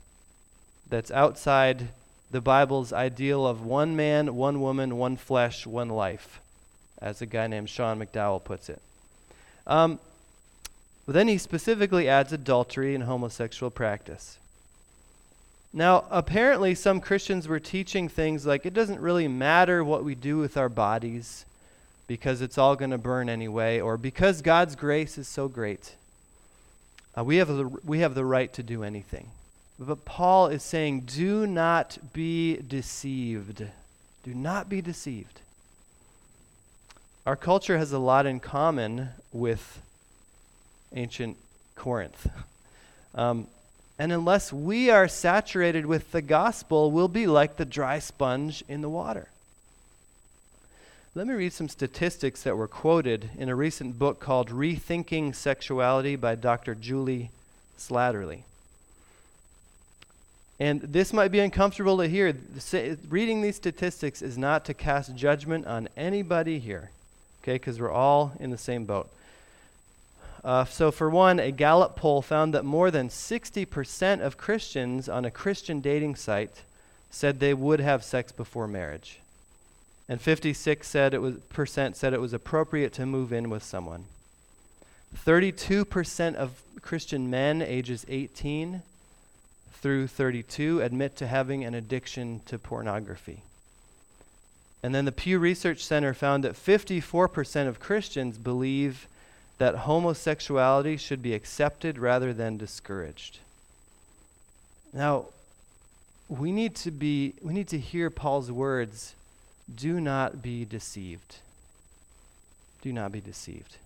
that's 0.89 1.11
outside 1.11 1.89
the 2.31 2.41
Bible's 2.41 2.93
ideal 2.93 3.47
of 3.47 3.63
one 3.65 3.97
man, 3.97 4.35
one 4.35 4.61
woman, 4.61 4.97
one 4.97 5.17
flesh, 5.17 5.67
one 5.67 5.89
life, 5.89 6.41
as 7.01 7.23
a 7.23 7.27
guy 7.27 7.47
named 7.47 7.69
Sean 7.69 7.99
McDowell 7.99 8.43
puts 8.43 8.69
it. 8.69 8.81
Um, 9.67 9.99
but 11.07 11.15
then 11.15 11.29
he 11.29 11.39
specifically 11.39 12.09
adds 12.09 12.33
adultery 12.33 12.95
and 12.95 13.05
homosexual 13.05 13.71
practice. 13.71 14.39
Now, 15.73 16.05
apparently, 16.11 16.75
some 16.75 17.01
Christians 17.01 17.47
were 17.47 17.61
teaching 17.61 18.09
things 18.09 18.47
like 18.47 18.67
it 18.67 18.75
doesn't 18.75 19.01
really 19.01 19.29
matter 19.29 19.85
what 19.85 20.05
we 20.05 20.15
do 20.15 20.39
with 20.39 20.57
our 20.57 20.69
bodies 20.69 21.45
because 22.11 22.41
it's 22.41 22.59
all 22.59 22.75
going 22.75 22.91
to 22.91 22.99
burn 22.99 23.29
anyway, 23.29 23.79
or 23.79 23.97
because 23.97 24.43
God's 24.43 24.75
grace 24.75 25.17
is 25.17 25.29
so 25.29 25.47
great. 25.47 25.95
Uh, 27.17 27.23
we, 27.23 27.37
have 27.37 27.47
the, 27.47 27.69
we 27.85 28.01
have 28.01 28.17
the 28.17 28.25
right 28.25 28.53
to 28.55 28.65
do 28.65 28.83
anything. 28.83 29.31
But 29.79 30.05
Paul 30.05 30.49
is 30.49 30.65
saying, 30.65 31.03
do 31.03 31.47
not 31.47 31.99
be 32.13 32.57
deceived. 32.57 33.65
Do 34.25 34.35
not 34.35 34.69
be 34.69 34.83
deceived. 34.83 35.43
Our 37.27 37.37
culture 37.37 37.79
has 37.79 37.93
a 37.93 37.99
lot 38.01 38.27
in 38.27 38.41
common 38.41 39.11
with 39.33 39.81
ancient 40.93 41.37
Corinth. 41.77 42.29
Um, 43.13 43.49
and 43.99 44.13
unless 44.13 44.53
we 44.53 44.89
are 44.89 45.09
saturated 45.09 45.85
with 45.85 46.13
the 46.13 46.23
gospel, 46.23 46.93
we'll 46.93 47.09
be 47.09 47.27
like 47.27 47.57
the 47.57 47.65
dry 47.65 47.99
sponge 47.99 48.63
in 48.69 48.83
the 48.83 48.89
water. 48.89 49.27
Let 51.13 51.27
me 51.27 51.35
read 51.35 51.53
some 51.53 51.69
statistics 51.69 52.45
that 52.45 52.57
were 52.57 52.69
quoted 52.69 53.31
in 53.37 53.49
a 53.49 53.57
recent 53.57 53.99
book 53.99 54.21
called 54.21 54.49
Rethinking 54.49 55.35
Sexuality 55.35 56.15
by 56.15 56.37
Dr. 56.37 56.77
Juli 56.77 57.31
Slattery. 57.77 58.43
And 60.61 60.81
this 60.83 61.13
might 61.13 61.33
be 61.33 61.41
uncomfortable 61.41 61.99
to 61.99 62.07
hear. 62.07 62.37
Reading 63.09 63.43
these 63.43 63.57
statistics 63.57 64.23
is 64.23 64.39
not 64.39 64.65
to 64.67 64.75
cast 64.75 65.17
judgment 65.17 65.67
on 65.67 65.89
anybody 65.97 66.61
here, 66.61 66.91
okay, 67.43 67.55
because 67.55 67.81
we're 67.81 67.91
all 67.91 68.33
in 68.39 68.51
the 68.51 68.59
same 68.59 68.85
boat. 68.85 69.11
Uh, 70.45 70.65
so, 70.65 70.93
for 70.93 71.11
one, 71.11 71.41
a 71.41 71.51
Gallup 71.51 71.97
poll 71.97 72.23
found 72.23 72.55
that 72.55 72.65
more 72.65 72.93
than 72.93 73.09
60% 73.09 74.21
of 74.21 74.39
Christians 74.39 75.09
on 75.09 75.25
a 75.25 75.31
Christian 75.33 75.81
dating 75.81 76.15
site 76.15 76.63
said 77.11 77.41
they 77.41 77.53
would 77.53 77.81
have 77.81 78.05
sex 78.05 78.31
before 78.31 78.69
marriage. 78.69 79.19
And 80.11 80.21
56 80.21 80.89
said 80.89 81.15
it 81.15 81.23
was, 81.23 81.37
percent 81.51 81.97
said 81.97 82.13
it 82.13 82.21
was 82.21 82.33
appropriate 82.33 82.93
to 82.95 83.07
move 83.07 83.33
in 83.33 83.49
with 83.49 83.63
someone. 83.63 84.07
32% 85.17 86.35
of 86.35 86.63
Christian 86.83 87.31
men 87.31 87.63
ages 87.63 88.05
18 88.09 88.83
through 89.73 90.09
32 90.09 90.83
admit 90.83 91.15
to 91.15 91.29
having 91.29 91.65
an 91.65 91.75
addiction 91.75 92.41
to 92.47 92.59
pornography. 92.59 93.45
And 94.83 94.93
then 94.93 95.05
the 95.05 95.13
Pew 95.13 95.39
Research 95.39 95.85
Center 95.85 96.13
found 96.13 96.43
that 96.43 96.55
54% 96.55 97.69
of 97.69 97.79
Christians 97.79 98.37
believe 98.37 99.07
that 99.59 99.77
homosexuality 99.77 100.97
should 100.97 101.23
be 101.23 101.35
accepted 101.35 101.99
rather 101.99 102.33
than 102.33 102.57
discouraged. 102.57 103.39
Now, 104.93 105.27
we 106.29 106.51
need 106.51 106.75
to 106.77 106.91
be 106.91 107.35
we 107.43 107.53
need 107.53 107.69
to 107.69 107.79
hear 107.79 108.11
Paul's 108.11 108.51
words, 108.51 109.15
do 109.75 110.01
not 110.01 110.43
be 110.43 110.65
deceived. 110.65 111.37
Do 112.83 112.93
not 112.93 113.13
be 113.13 113.21
deceived. 113.21 113.77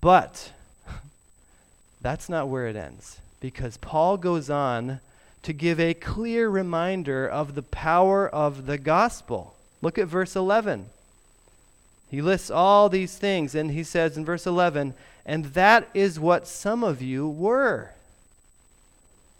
But 0.00 0.52
that's 2.00 2.28
not 2.28 2.48
where 2.48 2.66
it 2.66 2.76
ends 2.76 3.20
because 3.40 3.76
Paul 3.78 4.16
goes 4.16 4.50
on 4.50 5.00
to 5.42 5.52
give 5.52 5.80
a 5.80 5.94
clear 5.94 6.48
reminder 6.48 7.26
of 7.26 7.54
the 7.54 7.62
power 7.62 8.28
of 8.28 8.66
the 8.66 8.78
gospel. 8.78 9.54
Look 9.80 9.98
at 9.98 10.06
verse 10.06 10.36
11. 10.36 10.86
He 12.10 12.20
lists 12.20 12.50
all 12.50 12.88
these 12.88 13.16
things, 13.16 13.54
and 13.54 13.70
he 13.70 13.84
says 13.84 14.16
in 14.16 14.24
verse 14.24 14.46
11, 14.46 14.94
and 15.24 15.46
that 15.46 15.88
is 15.94 16.18
what 16.18 16.46
some 16.46 16.82
of 16.82 17.00
you 17.00 17.28
were. 17.28 17.92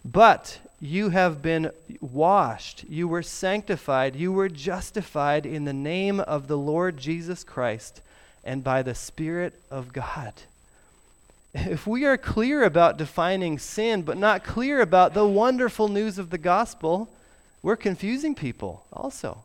But 0.04 0.60
you 0.80 1.10
have 1.10 1.42
been 1.42 1.70
washed, 2.00 2.84
you 2.88 3.06
were 3.06 3.22
sanctified, 3.22 4.16
you 4.16 4.32
were 4.32 4.48
justified 4.48 5.44
in 5.44 5.64
the 5.64 5.72
name 5.72 6.20
of 6.20 6.48
the 6.48 6.56
Lord 6.56 6.96
Jesus 6.96 7.44
Christ 7.44 8.00
and 8.42 8.64
by 8.64 8.82
the 8.82 8.94
Spirit 8.94 9.60
of 9.70 9.92
God. 9.92 10.32
If 11.52 11.86
we 11.86 12.06
are 12.06 12.16
clear 12.16 12.62
about 12.62 12.96
defining 12.96 13.58
sin, 13.58 14.02
but 14.02 14.16
not 14.16 14.44
clear 14.44 14.80
about 14.80 15.14
the 15.14 15.26
wonderful 15.26 15.88
news 15.88 16.18
of 16.18 16.30
the 16.30 16.38
gospel, 16.38 17.10
we're 17.62 17.76
confusing 17.76 18.34
people 18.34 18.86
also 18.92 19.42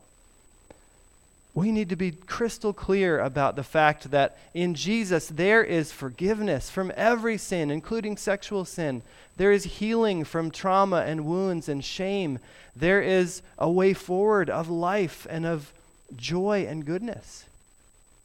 we 1.56 1.72
need 1.72 1.88
to 1.88 1.96
be 1.96 2.12
crystal 2.12 2.74
clear 2.74 3.18
about 3.18 3.56
the 3.56 3.62
fact 3.62 4.10
that 4.10 4.36
in 4.52 4.74
Jesus 4.74 5.26
there 5.26 5.64
is 5.64 5.90
forgiveness 5.90 6.68
from 6.68 6.92
every 6.94 7.38
sin, 7.38 7.70
including 7.70 8.18
sexual 8.18 8.66
sin. 8.66 9.00
There 9.38 9.50
is 9.50 9.64
healing 9.64 10.24
from 10.24 10.50
trauma 10.50 10.98
and 11.06 11.24
wounds 11.24 11.70
and 11.70 11.82
shame. 11.82 12.40
There 12.76 13.00
is 13.00 13.40
a 13.56 13.70
way 13.70 13.94
forward 13.94 14.50
of 14.50 14.68
life 14.68 15.26
and 15.30 15.46
of 15.46 15.72
joy 16.14 16.66
and 16.68 16.84
goodness. 16.84 17.46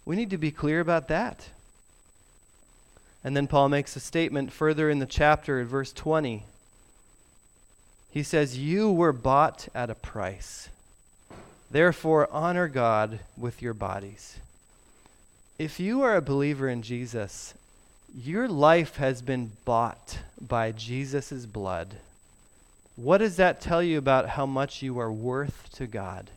We 0.04 0.18
need 0.18 0.32
to 0.32 0.38
be 0.38 0.52
clear 0.52 0.82
about 0.82 1.08
that. 1.08 1.48
And 3.24 3.38
then 3.38 3.48
Paul 3.48 3.70
makes 3.70 3.96
a 3.96 4.02
statement 4.02 4.52
further 4.52 4.90
in 4.90 5.00
the 5.00 5.06
chapter, 5.06 5.62
in 5.62 5.68
verse 5.68 5.94
20. 5.94 6.44
He 8.12 8.24
says, 8.24 8.58
You 8.58 8.92
were 8.92 9.14
bought 9.14 9.70
at 9.74 9.90
a 9.90 9.96
price. 9.96 10.68
Therefore, 11.72 12.28
honor 12.32 12.68
God 12.68 13.20
with 13.38 13.62
your 13.62 13.74
bodies. 13.74 14.38
If 15.58 15.80
you 15.80 16.02
are 16.02 16.18
a 16.18 16.22
believer 16.22 16.68
in 16.68 16.82
Jesus, 16.82 17.54
your 18.14 18.50
life 18.50 18.98
has 18.98 19.22
been 19.22 19.54
bought 19.64 20.18
by 20.40 20.74
Jesus' 20.74 21.46
blood. 21.46 21.96
What 22.98 23.20
does 23.20 23.38
that 23.38 23.62
tell 23.62 23.82
you 23.82 23.98
about 23.98 24.30
how 24.30 24.46
much 24.46 24.82
you 24.82 25.00
are 25.00 25.12
worth 25.12 25.70
to 25.76 25.88
God? 25.88 26.30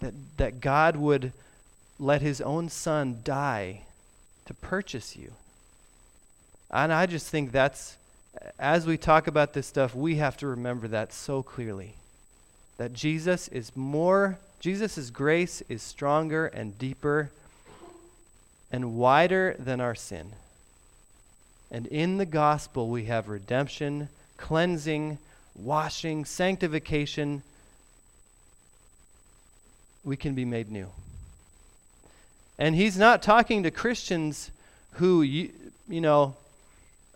That, 0.00 0.14
that 0.38 0.60
God 0.60 0.96
would 0.96 1.32
let 2.00 2.20
his 2.20 2.40
own 2.40 2.68
son 2.68 3.20
die 3.22 3.82
to 4.46 4.54
purchase 4.54 5.16
you. 5.16 5.32
And 6.70 6.92
I 6.92 7.06
just 7.06 7.28
think 7.28 7.52
that's, 7.52 7.96
as 8.58 8.86
we 8.86 8.96
talk 8.96 9.28
about 9.28 9.52
this 9.52 9.68
stuff, 9.68 9.94
we 9.94 10.16
have 10.16 10.36
to 10.38 10.48
remember 10.48 10.88
that 10.88 11.12
so 11.12 11.44
clearly. 11.44 11.94
That 12.76 12.92
Jesus 12.92 13.48
is 13.48 13.76
more 13.76 14.38
Jesus' 14.60 15.10
grace 15.10 15.62
is 15.68 15.82
stronger 15.82 16.46
and 16.46 16.78
deeper 16.78 17.30
and 18.70 18.96
wider 18.96 19.56
than 19.58 19.80
our 19.80 19.94
sin. 19.94 20.32
And 21.70 21.86
in 21.86 22.18
the 22.18 22.26
gospel, 22.26 22.88
we 22.88 23.04
have 23.04 23.28
redemption, 23.28 24.08
cleansing, 24.36 25.18
washing, 25.54 26.24
sanctification. 26.24 27.42
We 30.04 30.16
can 30.16 30.34
be 30.34 30.44
made 30.44 30.70
new. 30.70 30.88
And 32.58 32.74
he's 32.74 32.98
not 32.98 33.22
talking 33.22 33.62
to 33.62 33.70
Christians 33.70 34.50
who, 34.92 35.22
you, 35.22 35.52
you 35.88 36.00
know, 36.00 36.36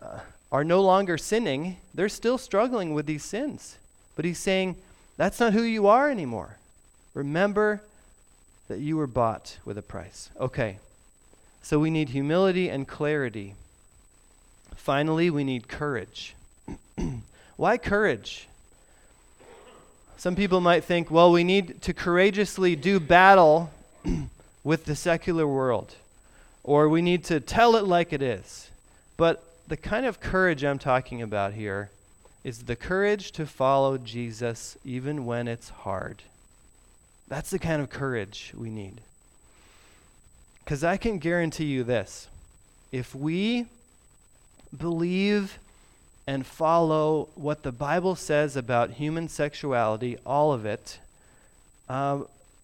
uh, 0.01 0.19
are 0.51 0.63
no 0.63 0.81
longer 0.81 1.17
sinning. 1.17 1.77
They're 1.93 2.09
still 2.09 2.37
struggling 2.37 2.93
with 2.93 3.05
these 3.05 3.25
sins. 3.25 3.77
But 4.15 4.25
he's 4.25 4.39
saying, 4.39 4.77
that's 5.17 5.39
not 5.39 5.53
who 5.53 5.63
you 5.63 5.87
are 5.87 6.09
anymore. 6.09 6.57
Remember 7.13 7.81
that 8.67 8.79
you 8.79 8.97
were 8.97 9.07
bought 9.07 9.57
with 9.65 9.77
a 9.77 9.81
price. 9.81 10.29
Okay, 10.39 10.79
so 11.61 11.79
we 11.79 11.89
need 11.89 12.09
humility 12.09 12.69
and 12.69 12.87
clarity. 12.87 13.55
Finally, 14.75 15.29
we 15.29 15.43
need 15.43 15.67
courage. 15.67 16.35
Why 17.55 17.77
courage? 17.77 18.47
Some 20.17 20.35
people 20.35 20.61
might 20.61 20.83
think, 20.83 21.11
well, 21.11 21.31
we 21.31 21.43
need 21.43 21.81
to 21.83 21.93
courageously 21.93 22.75
do 22.75 22.99
battle 22.99 23.71
with 24.63 24.85
the 24.85 24.95
secular 24.95 25.47
world, 25.47 25.95
or 26.63 26.89
we 26.89 27.01
need 27.01 27.25
to 27.25 27.39
tell 27.39 27.75
it 27.75 27.83
like 27.83 28.13
it 28.13 28.21
is. 28.21 28.71
But 29.17 29.43
the 29.67 29.77
kind 29.77 30.05
of 30.05 30.19
courage 30.19 30.63
I'm 30.63 30.79
talking 30.79 31.21
about 31.21 31.53
here 31.53 31.89
is 32.43 32.63
the 32.63 32.75
courage 32.75 33.31
to 33.33 33.45
follow 33.45 33.97
Jesus 33.97 34.77
even 34.83 35.25
when 35.25 35.47
it's 35.47 35.69
hard. 35.69 36.23
That's 37.33 37.49
the 37.49 37.57
kind 37.57 37.81
of 37.81 37.89
courage 37.89 38.53
we 38.55 38.69
need. 38.69 39.01
Because 40.63 40.83
I 40.83 40.97
can 40.97 41.17
guarantee 41.17 41.65
you 41.65 41.83
this 41.83 42.27
if 42.91 43.15
we 43.15 43.65
believe 44.77 45.57
and 46.27 46.45
follow 46.45 47.29
what 47.33 47.63
the 47.63 47.71
Bible 47.71 48.15
says 48.15 48.55
about 48.55 48.91
human 48.91 49.27
sexuality, 49.29 50.15
all 50.27 50.53
of 50.53 50.67
it, 50.67 50.99
uh, 51.89 52.19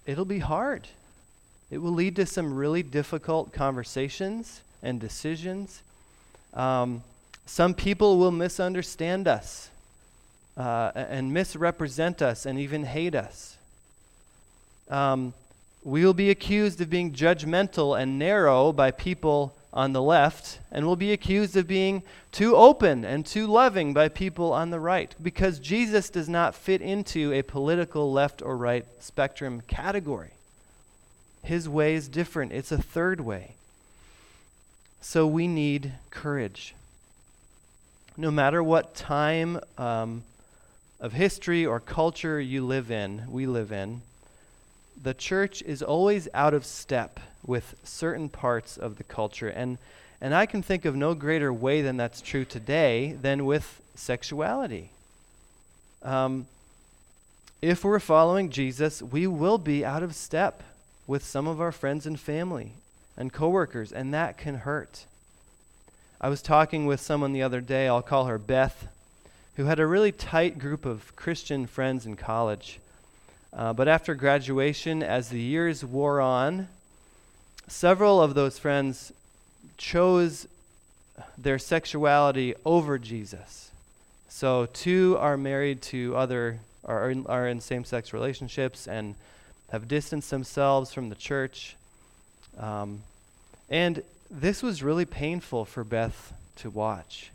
it'll 0.06 0.24
be 0.24 0.38
hard. 0.38 0.88
It 1.72 1.80
will 1.80 1.94
lead 1.94 2.16
to 2.18 2.28
some 2.28 2.54
really 2.54 2.84
difficult 2.84 3.52
conversations 3.52 4.62
and 4.84 5.00
decisions. 5.00 5.82
Um, 6.54 7.02
some 7.48 7.74
people 7.74 8.20
will 8.20 8.30
misunderstand 8.30 9.28
us 9.28 9.72
uh, 10.56 10.92
and 10.94 11.34
misrepresent 11.34 12.22
us 12.22 12.46
and 12.46 12.60
even 12.60 12.84
hate 12.84 13.16
us. 13.16 13.56
Um, 14.90 15.34
we 15.84 16.04
will 16.04 16.14
be 16.14 16.30
accused 16.30 16.82
of 16.82 16.90
being 16.90 17.14
judgmental 17.14 18.00
and 18.00 18.20
narrow 18.20 18.74
by 18.74 18.92
people 18.92 19.56
on 19.72 19.94
the 19.94 20.02
left, 20.02 20.60
and 20.72 20.86
will 20.86 20.96
be 20.96 21.14
accused 21.14 21.56
of 21.56 21.68
being 21.68 22.02
too 22.32 22.56
open 22.56 23.06
and 23.06 23.24
too 23.24 23.46
loving 23.46 23.94
by 23.94 24.10
people 24.10 24.52
on 24.52 24.72
the 24.72 24.80
right, 24.80 25.14
because 25.22 25.60
Jesus 25.60 26.10
does 26.10 26.28
not 26.28 26.56
fit 26.56 26.82
into 26.82 27.32
a 27.32 27.44
political 27.44 28.12
left 28.12 28.42
or 28.42 28.58
right 28.58 28.86
spectrum 29.00 29.62
category. 29.68 30.32
His 31.44 31.70
way 31.70 31.94
is 31.94 32.08
different, 32.08 32.52
it's 32.52 32.72
a 32.72 32.82
third 32.82 33.22
way. 33.22 33.54
So 35.02 35.28
we 35.28 35.48
need 35.48 35.94
courage. 36.10 36.74
No 38.18 38.32
matter 38.32 38.62
what 38.64 38.96
time 38.96 39.60
um, 39.78 40.24
of 41.00 41.14
history 41.14 41.66
or 41.66 41.80
culture 41.80 42.42
you 42.42 42.66
live 42.66 42.92
in, 42.92 43.24
we 43.30 43.46
live 43.46 43.72
in, 43.72 44.02
the 45.02 45.14
church 45.14 45.62
is 45.62 45.82
always 45.82 46.28
out 46.34 46.54
of 46.54 46.66
step 46.66 47.20
with 47.46 47.76
certain 47.84 48.30
parts 48.30 48.78
of 48.78 48.98
the 48.98 49.04
culture. 49.04 49.50
And, 49.50 49.78
and 50.20 50.36
I 50.36 50.46
can 50.46 50.62
think 50.62 50.86
of 50.86 50.96
no 50.96 51.14
greater 51.14 51.54
way 51.54 51.82
than 51.82 51.98
that's 51.98 52.22
true 52.22 52.46
today 52.46 53.18
than 53.22 53.46
with 53.46 53.82
sexuality. 53.96 54.92
Um, 56.04 56.48
if 57.62 57.84
we're 57.84 58.00
following 58.00 58.50
Jesus, 58.50 59.02
we 59.02 59.28
will 59.28 59.58
be 59.58 59.84
out 59.84 60.04
of 60.04 60.16
step 60.16 60.64
with 61.08 61.26
some 61.26 61.48
of 61.48 61.60
our 61.60 61.72
friends 61.72 62.06
and 62.06 62.20
family 62.20 62.74
and 63.18 63.34
coworkers, 63.34 63.92
and 63.92 64.14
that 64.14 64.38
can 64.38 64.56
hurt. 64.56 65.06
I 66.22 66.30
was 66.30 66.42
talking 66.42 66.86
with 66.86 67.02
someone 67.02 67.34
the 67.34 67.44
other 67.44 67.62
day, 67.62 67.88
I'll 67.88 68.02
call 68.02 68.26
her 68.26 68.38
Beth, 68.38 68.88
who 69.56 69.66
had 69.66 69.80
a 69.80 69.88
really 69.88 70.12
tight 70.12 70.60
group 70.60 70.86
of 70.86 71.16
Christian 71.16 71.66
friends 71.66 72.06
in 72.06 72.16
college. 72.16 72.80
Uh, 73.54 73.74
but 73.74 73.88
after 73.88 74.14
graduation, 74.14 75.02
as 75.02 75.30
the 75.30 75.40
years 75.40 75.84
wore 75.84 76.22
on, 76.22 76.68
several 77.68 78.22
of 78.22 78.34
those 78.36 78.60
friends 78.60 79.12
chose 79.78 80.48
their 81.38 81.60
sexuality 81.60 82.54
over 82.66 82.98
Jesus. 82.98 83.72
So 84.28 84.68
two 84.68 85.18
are 85.20 85.38
married 85.38 85.82
to 85.84 86.16
other, 86.16 86.60
are 86.86 87.10
in, 87.10 87.26
are 87.28 87.48
in 87.48 87.60
same 87.60 87.84
sex 87.84 88.14
relationships 88.14 88.88
and 88.88 89.16
have 89.72 89.88
distanced 89.88 90.30
themselves 90.30 90.94
from 90.94 91.10
the 91.10 91.16
church. 91.16 91.76
Um, 92.58 93.02
and 93.70 94.04
this 94.30 94.62
was 94.62 94.84
really 94.84 95.06
painful 95.06 95.66
for 95.66 95.84
Beth 95.84 96.34
to 96.58 96.70
watch 96.70 97.32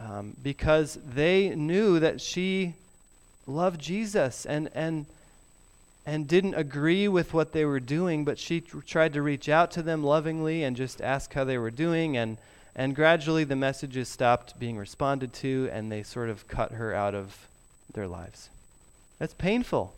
um, 0.00 0.36
because 0.42 0.98
they 1.06 1.54
knew 1.54 2.00
that 2.00 2.20
she 2.20 2.74
loved 3.46 3.80
Jesus 3.80 4.46
and, 4.46 4.70
and 4.74 5.06
and 6.06 6.28
didn't 6.28 6.54
agree 6.54 7.08
with 7.08 7.34
what 7.34 7.52
they 7.52 7.64
were 7.64 7.80
doing, 7.80 8.24
but 8.24 8.38
she 8.38 8.60
tr- 8.60 8.78
tried 8.78 9.12
to 9.12 9.20
reach 9.20 9.48
out 9.48 9.72
to 9.72 9.82
them 9.82 10.04
lovingly 10.04 10.62
and 10.62 10.76
just 10.76 11.02
ask 11.02 11.34
how 11.34 11.42
they 11.42 11.58
were 11.58 11.72
doing. 11.72 12.16
And, 12.16 12.38
and 12.76 12.94
gradually 12.94 13.42
the 13.42 13.56
messages 13.56 14.08
stopped 14.08 14.58
being 14.58 14.78
responded 14.78 15.32
to, 15.34 15.68
and 15.72 15.90
they 15.90 16.04
sort 16.04 16.30
of 16.30 16.46
cut 16.46 16.72
her 16.72 16.94
out 16.94 17.16
of 17.16 17.48
their 17.92 18.06
lives. 18.06 18.48
That's 19.18 19.34
painful. 19.34 19.94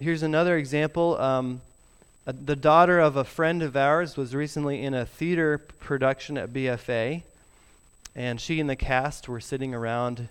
Here's 0.00 0.22
another 0.22 0.56
example. 0.56 1.20
Um, 1.20 1.60
the 2.24 2.56
daughter 2.56 3.00
of 3.00 3.16
a 3.16 3.24
friend 3.24 3.62
of 3.62 3.76
ours 3.76 4.16
was 4.16 4.34
recently 4.34 4.82
in 4.82 4.94
a 4.94 5.04
theater 5.04 5.58
production 5.58 6.38
at 6.38 6.52
BFA, 6.54 7.22
and 8.16 8.40
she 8.40 8.60
and 8.60 8.70
the 8.70 8.76
cast 8.76 9.28
were 9.28 9.40
sitting 9.40 9.74
around 9.74 10.28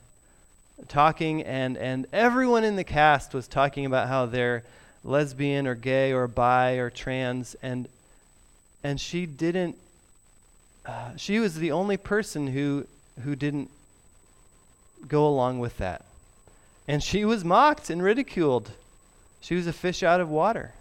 talking, 0.88 1.44
and, 1.44 1.78
and 1.78 2.08
everyone 2.12 2.63
in 2.63 2.76
the 2.76 2.84
cast 2.84 3.34
was 3.34 3.48
talking 3.48 3.86
about 3.86 4.08
how 4.08 4.26
they're 4.26 4.63
lesbian 5.04 5.67
or 5.67 5.76
gay 5.76 6.12
or 6.12 6.28
bi 6.28 6.74
or 6.74 6.89
trans, 6.89 7.56
and, 7.62 7.88
and 8.84 9.00
she 9.00 9.26
didn't, 9.26 9.78
uh, 10.86 11.15
she 11.15 11.39
was 11.39 11.56
the 11.56 11.72
only 11.72 11.98
person 11.98 12.48
who, 12.48 12.86
who 13.24 13.36
didn't 13.36 13.70
go 15.08 15.28
along 15.28 15.60
with 15.60 15.78
that. 15.78 16.04
And 16.88 17.02
she 17.02 17.26
was 17.26 17.46
mocked 17.46 17.89
and 17.89 18.02
ridiculed. 18.02 18.72
She 19.39 19.56
was 19.56 19.67
a 19.67 19.74
fish 19.74 20.04
out 20.04 20.20
of 20.20 20.30
water. 20.30 20.74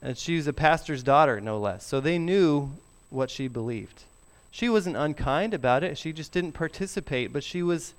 And 0.00 0.16
she 0.16 0.36
was 0.36 0.46
a 0.46 0.52
pastor's 0.52 1.02
daughter, 1.02 1.40
no 1.40 1.58
less. 1.58 1.84
So 1.84 2.00
they 2.00 2.18
knew 2.18 2.70
what 3.10 3.30
she 3.30 3.48
believed. 3.48 4.04
She 4.50 4.68
wasn't 4.68 4.96
unkind 4.96 5.54
about 5.54 5.84
it. 5.84 5.98
She 5.98 6.12
just 6.12 6.32
didn't 6.32 6.52
participate, 6.52 7.32
but 7.32 7.44
she 7.44 7.62
was 7.62 7.94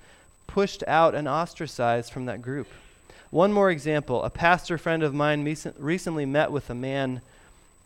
pushed 0.46 0.82
out 0.86 1.14
and 1.14 1.28
ostracized 1.28 2.12
from 2.12 2.26
that 2.26 2.42
group. 2.42 2.66
One 3.30 3.52
more 3.52 3.70
example 3.70 4.24
a 4.24 4.30
pastor 4.30 4.76
friend 4.76 5.02
of 5.02 5.14
mine 5.14 5.44
recently 5.78 6.26
met 6.26 6.50
with 6.50 6.68
a 6.68 6.74
man 6.74 7.20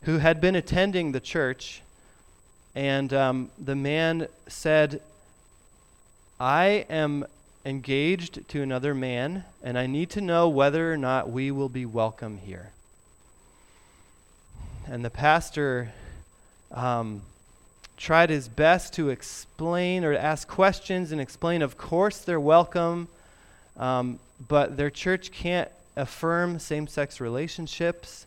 who 0.03 0.18
had 0.18 0.40
been 0.40 0.57
attending 0.57 1.12
the 1.12 1.20
church, 1.20 1.83
and 2.74 3.12
um, 3.12 3.50
the 3.62 3.77
man 3.77 4.29
said, 4.48 5.00
I 6.40 6.87
am 6.88 7.27
engaged 7.64 8.48
to 8.48 8.62
another 8.62 8.94
man, 8.94 9.44
and 9.62 9.79
I 9.79 9.87
need 9.87 10.11
to 10.11 10.20
know 10.20 10.48
whether 10.48 10.92
or 10.92 10.96
not 10.96 11.31
we 11.31 11.50
will 11.50 11.68
be 11.68 11.87
welcome 11.87 12.38
here. 12.38 12.70
And 14.87 15.05
the 15.05 15.11
pastor 15.11 15.92
um, 16.70 17.22
tried 17.96 18.30
his 18.30 18.48
best 18.48 18.92
to 18.94 19.09
explain 19.09 20.04
or 20.04 20.12
to 20.12 20.22
ask 20.22 20.48
questions 20.48 21.12
and 21.12 21.20
explain, 21.20 21.62
of 21.62 21.76
course, 21.76 22.18
they're 22.18 22.40
welcome, 22.40 23.09
um, 23.76 24.18
but 24.48 24.76
their 24.76 24.90
church 24.90 25.30
can't 25.30 25.70
affirm 25.96 26.59
same 26.59 26.87
sex 26.87 27.20
relationships. 27.20 28.26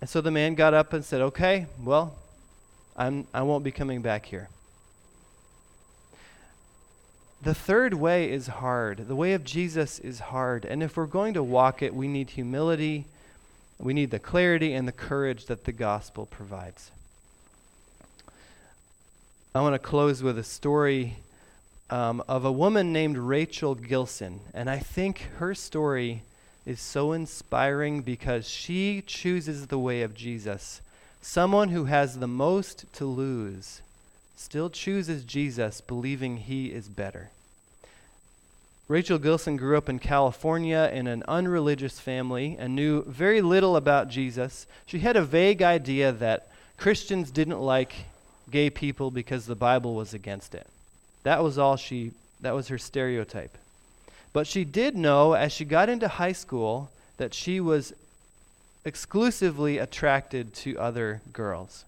And 0.00 0.08
so 0.08 0.20
the 0.20 0.30
man 0.30 0.54
got 0.54 0.74
up 0.74 0.92
and 0.92 1.04
said, 1.04 1.20
Okay, 1.20 1.66
well, 1.82 2.14
I'm, 2.96 3.26
I 3.34 3.42
won't 3.42 3.64
be 3.64 3.72
coming 3.72 4.02
back 4.02 4.26
here. 4.26 4.48
The 7.42 7.54
third 7.54 7.94
way 7.94 8.30
is 8.30 8.46
hard. 8.46 9.08
The 9.08 9.16
way 9.16 9.32
of 9.32 9.44
Jesus 9.44 9.98
is 9.98 10.18
hard. 10.18 10.64
And 10.64 10.82
if 10.82 10.96
we're 10.96 11.06
going 11.06 11.34
to 11.34 11.42
walk 11.42 11.82
it, 11.82 11.94
we 11.94 12.08
need 12.08 12.30
humility, 12.30 13.06
we 13.78 13.92
need 13.92 14.10
the 14.10 14.18
clarity 14.18 14.72
and 14.72 14.88
the 14.88 14.92
courage 14.92 15.46
that 15.46 15.64
the 15.64 15.72
gospel 15.72 16.26
provides. 16.26 16.90
I 19.56 19.60
want 19.62 19.74
to 19.74 19.78
close 19.78 20.22
with 20.22 20.38
a 20.38 20.44
story 20.44 21.16
um, 21.88 22.22
of 22.28 22.44
a 22.44 22.52
woman 22.52 22.92
named 22.92 23.16
Rachel 23.16 23.74
Gilson. 23.74 24.40
And 24.52 24.68
I 24.68 24.78
think 24.80 25.30
her 25.38 25.54
story 25.54 26.24
is 26.66 26.78
so 26.78 27.12
inspiring 27.12 28.02
because 28.02 28.46
she 28.46 29.02
chooses 29.06 29.68
the 29.68 29.78
way 29.78 30.02
of 30.02 30.14
Jesus. 30.14 30.82
Someone 31.22 31.70
who 31.70 31.86
has 31.86 32.18
the 32.18 32.26
most 32.26 32.84
to 32.96 33.06
lose 33.06 33.80
still 34.36 34.68
chooses 34.68 35.24
Jesus, 35.24 35.80
believing 35.80 36.36
he 36.36 36.66
is 36.66 36.90
better. 36.90 37.30
Rachel 38.88 39.18
Gilson 39.18 39.56
grew 39.56 39.78
up 39.78 39.88
in 39.88 39.98
California 39.98 40.90
in 40.92 41.06
an 41.06 41.24
unreligious 41.26 41.98
family 41.98 42.56
and 42.58 42.76
knew 42.76 43.04
very 43.04 43.40
little 43.40 43.74
about 43.74 44.10
Jesus. 44.10 44.66
She 44.84 44.98
had 44.98 45.16
a 45.16 45.24
vague 45.24 45.62
idea 45.62 46.12
that 46.12 46.48
Christians 46.76 47.30
didn't 47.30 47.60
like 47.60 48.04
gay 48.50 48.70
people 48.70 49.10
because 49.10 49.46
the 49.46 49.54
Bible 49.54 49.94
was 49.94 50.14
against 50.14 50.54
it. 50.54 50.66
That 51.22 51.42
was 51.42 51.58
all 51.58 51.76
she, 51.76 52.12
that 52.40 52.54
was 52.54 52.68
her 52.68 52.78
stereotype. 52.78 53.56
But 54.32 54.46
she 54.46 54.64
did 54.64 54.96
know 54.96 55.32
as 55.32 55.52
she 55.52 55.64
got 55.64 55.88
into 55.88 56.08
high 56.08 56.32
school 56.32 56.90
that 57.16 57.34
she 57.34 57.60
was 57.60 57.94
exclusively 58.84 59.78
attracted 59.78 60.54
to 60.54 60.78
other 60.78 61.22
girls. 61.32 61.84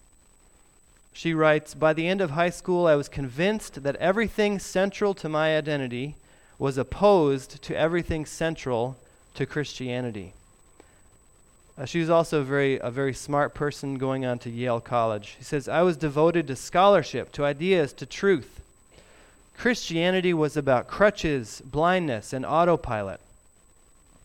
She 1.12 1.34
writes 1.34 1.74
By 1.74 1.92
the 1.92 2.08
end 2.08 2.20
of 2.20 2.30
high 2.30 2.50
school, 2.50 2.86
I 2.86 2.94
was 2.94 3.08
convinced 3.08 3.82
that 3.82 3.96
everything 3.96 4.58
central 4.58 5.14
to 5.14 5.28
my 5.28 5.56
identity 5.56 6.16
was 6.58 6.78
opposed 6.78 7.62
to 7.62 7.76
everything 7.76 8.26
central 8.26 8.96
to 9.34 9.46
Christianity. 9.46 10.32
Uh, 11.78 11.84
she 11.84 12.00
was 12.00 12.10
also 12.10 12.42
very, 12.42 12.78
a 12.80 12.90
very 12.90 13.14
smart 13.14 13.54
person 13.54 13.98
going 13.98 14.26
on 14.26 14.38
to 14.40 14.50
Yale 14.50 14.80
College. 14.80 15.36
He 15.38 15.44
says, 15.44 15.68
I 15.68 15.82
was 15.82 15.96
devoted 15.96 16.48
to 16.48 16.56
scholarship, 16.56 17.30
to 17.32 17.44
ideas, 17.44 17.92
to 17.94 18.06
truth. 18.06 18.60
Christianity 19.56 20.34
was 20.34 20.56
about 20.56 20.88
crutches, 20.88 21.62
blindness, 21.64 22.32
and 22.32 22.44
autopilot. 22.44 23.20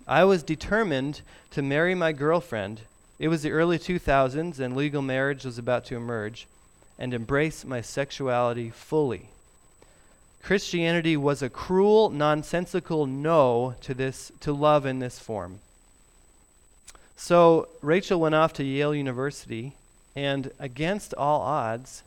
I 0.07 0.23
was 0.23 0.41
determined 0.41 1.21
to 1.51 1.61
marry 1.61 1.93
my 1.93 2.11
girlfriend. 2.11 2.81
It 3.19 3.27
was 3.27 3.43
the 3.43 3.51
early 3.51 3.77
2000s, 3.77 4.59
and 4.59 4.75
legal 4.75 5.03
marriage 5.03 5.45
was 5.45 5.59
about 5.59 5.85
to 5.85 5.95
emerge 5.95 6.47
and 6.97 7.13
embrace 7.13 7.63
my 7.63 7.81
sexuality 7.81 8.71
fully. 8.71 9.29
Christianity 10.41 11.15
was 11.15 11.41
a 11.41 11.49
cruel, 11.49 12.09
nonsensical 12.09 13.05
no 13.05 13.75
to 13.81 13.93
this 13.93 14.31
to 14.41 14.51
love 14.51 14.85
in 14.85 14.99
this 14.99 15.19
form. 15.19 15.59
So 17.15 17.67
Rachel 17.82 18.19
went 18.19 18.36
off 18.36 18.54
to 18.54 18.63
Yale 18.63 18.95
University, 18.95 19.73
and 20.15 20.52
against 20.60 21.13
all 21.13 21.41
odds, 21.41 22.04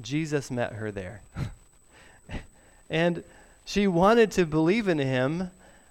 Jesus 0.00 0.50
met 0.50 0.74
her 0.74 0.90
there. 0.90 1.22
and 2.90 3.22
she 3.64 3.86
wanted 3.86 4.30
to 4.32 4.46
believe 4.46 4.88
in 4.88 4.98
him, 4.98 5.50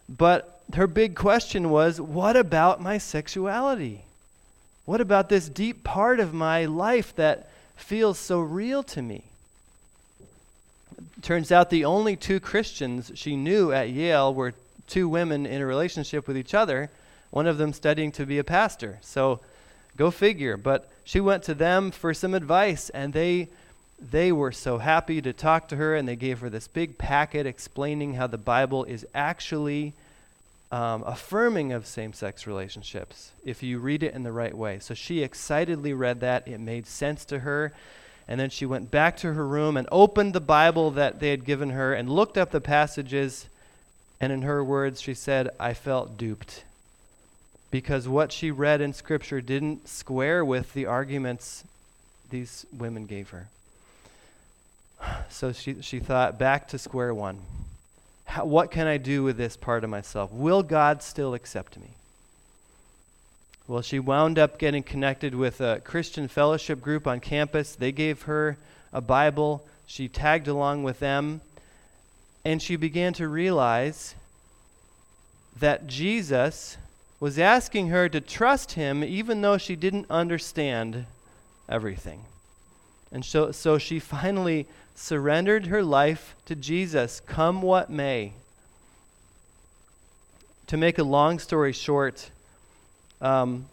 but 0.10 0.62
her 0.74 0.88
big 0.88 1.16
question 1.16 1.70
was, 1.70 2.02
what 2.02 2.36
about 2.36 2.82
my 2.82 2.98
sexuality? 2.98 4.02
What 4.86 5.02
about 5.02 5.30
this 5.30 5.50
deep 5.50 5.84
part 5.84 6.20
of 6.20 6.34
my 6.34 6.66
life 6.66 7.16
that 7.16 7.50
feels 7.78 8.20
so 8.20 8.40
real 8.40 8.84
to 8.84 9.02
me. 9.02 9.24
Turns 11.22 11.52
out 11.52 11.70
the 11.70 11.86
only 11.86 12.16
two 12.16 12.40
Christians 12.40 13.12
she 13.16 13.36
knew 13.36 13.72
at 13.72 13.90
Yale 13.90 14.34
were 14.34 14.54
two 14.88 15.08
women 15.08 15.46
in 15.46 15.62
a 15.62 15.66
relationship 15.66 16.28
with 16.28 16.38
each 16.38 16.54
other, 16.54 16.90
one 17.32 17.48
of 17.48 17.58
them 17.58 17.74
studying 17.74 18.12
to 18.14 18.26
be 18.26 18.38
a 18.38 18.44
pastor. 18.44 19.00
So 19.02 19.40
go 19.96 20.12
figure. 20.12 20.58
But 20.58 20.90
she 21.04 21.20
went 21.20 21.44
to 21.44 21.54
them 21.54 21.92
for 21.92 22.14
some 22.14 22.34
advice, 22.34 22.90
and 22.90 23.14
they 23.14 23.50
they 24.00 24.32
were 24.32 24.52
so 24.52 24.78
happy 24.78 25.22
to 25.24 25.34
talk 25.34 25.68
to 25.70 25.76
her, 25.76 25.96
and 25.96 26.08
they 26.08 26.16
gave 26.16 26.40
her 26.40 26.50
this 26.50 26.68
big 26.68 26.98
packet 27.00 27.48
explaining 27.48 28.14
how 28.14 28.28
the 28.28 28.38
Bible 28.38 28.84
is 28.84 29.08
actually 29.16 29.94
um, 30.72 31.04
affirming 31.06 31.72
of 31.72 31.88
same 31.88 32.14
sex 32.14 32.46
relationships 32.46 33.32
if 33.44 33.64
you 33.64 33.80
read 33.80 34.04
it 34.04 34.14
in 34.14 34.24
the 34.24 34.32
right 34.32 34.56
way. 34.56 34.80
So 34.80 34.94
she 34.94 35.24
excitedly 35.24 35.94
read 35.94 36.20
that. 36.20 36.48
It 36.48 36.60
made 36.60 36.86
sense 36.86 37.26
to 37.26 37.40
her. 37.40 37.74
And 38.28 38.40
then 38.40 38.50
she 38.50 38.66
went 38.66 38.92
back 38.92 39.16
to 39.18 39.34
her 39.34 39.48
room 39.48 39.78
and 39.78 39.88
opened 39.92 40.34
the 40.34 40.42
Bible 40.42 40.92
that 40.92 41.20
they 41.20 41.30
had 41.30 41.46
given 41.46 41.70
her 41.70 41.94
and 41.94 42.10
looked 42.10 42.38
up 42.38 42.52
the 42.52 42.60
passages. 42.60 43.48
And 44.20 44.34
in 44.34 44.42
her 44.42 44.64
words, 44.64 45.00
she 45.00 45.14
said, 45.14 45.50
I 45.60 45.74
felt 45.74 46.18
duped. 46.18 46.66
Because 47.70 48.08
what 48.08 48.32
she 48.32 48.52
read 48.52 48.82
in 48.82 48.94
Scripture 48.94 49.42
didn't 49.42 49.88
square 49.88 50.44
with 50.46 50.74
the 50.74 50.86
arguments 50.86 51.64
these 52.30 52.66
women 52.72 53.06
gave 53.06 53.30
her. 53.30 53.48
So 55.30 55.52
she, 55.52 55.82
she 55.82 56.00
thought, 56.00 56.40
back 56.40 56.68
to 56.70 56.78
square 56.78 57.14
one. 57.14 57.40
How, 58.26 58.46
what 58.46 58.72
can 58.72 58.88
I 58.88 58.98
do 58.98 59.24
with 59.24 59.38
this 59.38 59.56
part 59.56 59.84
of 59.84 59.90
myself? 59.90 60.32
Will 60.32 60.64
God 60.64 61.02
still 61.04 61.34
accept 61.34 61.78
me? 61.78 61.90
Well, 63.68 63.82
she 63.82 64.00
wound 64.00 64.40
up 64.40 64.58
getting 64.58 64.84
connected 64.84 65.36
with 65.36 65.60
a 65.60 65.82
Christian 65.84 66.28
fellowship 66.28 66.82
group 66.82 67.06
on 67.06 67.20
campus. 67.20 67.76
They 67.76 67.92
gave 67.92 68.24
her 68.24 68.58
a 68.94 69.02
Bible. 69.02 69.66
She 69.86 70.08
tagged 70.08 70.48
along 70.48 70.84
with 70.84 71.00
them. 71.00 71.42
And 72.46 72.62
she 72.62 72.78
began 72.78 73.14
to 73.14 73.28
realize 73.28 74.16
that 75.60 75.88
Jesus 75.88 76.78
was 77.20 77.40
asking 77.40 77.88
her 77.88 78.08
to 78.10 78.22
trust 78.22 78.74
him 78.74 79.04
even 79.04 79.42
though 79.42 79.58
she 79.58 79.76
didn't 79.76 80.06
understand 80.10 81.06
everything. 81.68 82.26
And 83.12 83.24
so, 83.24 83.52
so 83.52 83.78
she 83.78 84.00
finally 84.00 84.68
surrendered 84.96 85.68
her 85.68 85.84
life 85.84 86.36
to 86.46 86.56
Jesus, 86.56 87.20
come 87.20 87.62
what 87.62 87.90
may. 87.90 88.34
To 90.68 90.78
make 90.78 90.98
a 90.98 91.04
long 91.04 91.40
story 91.40 91.72
short, 91.72 92.30
um, 93.22 93.68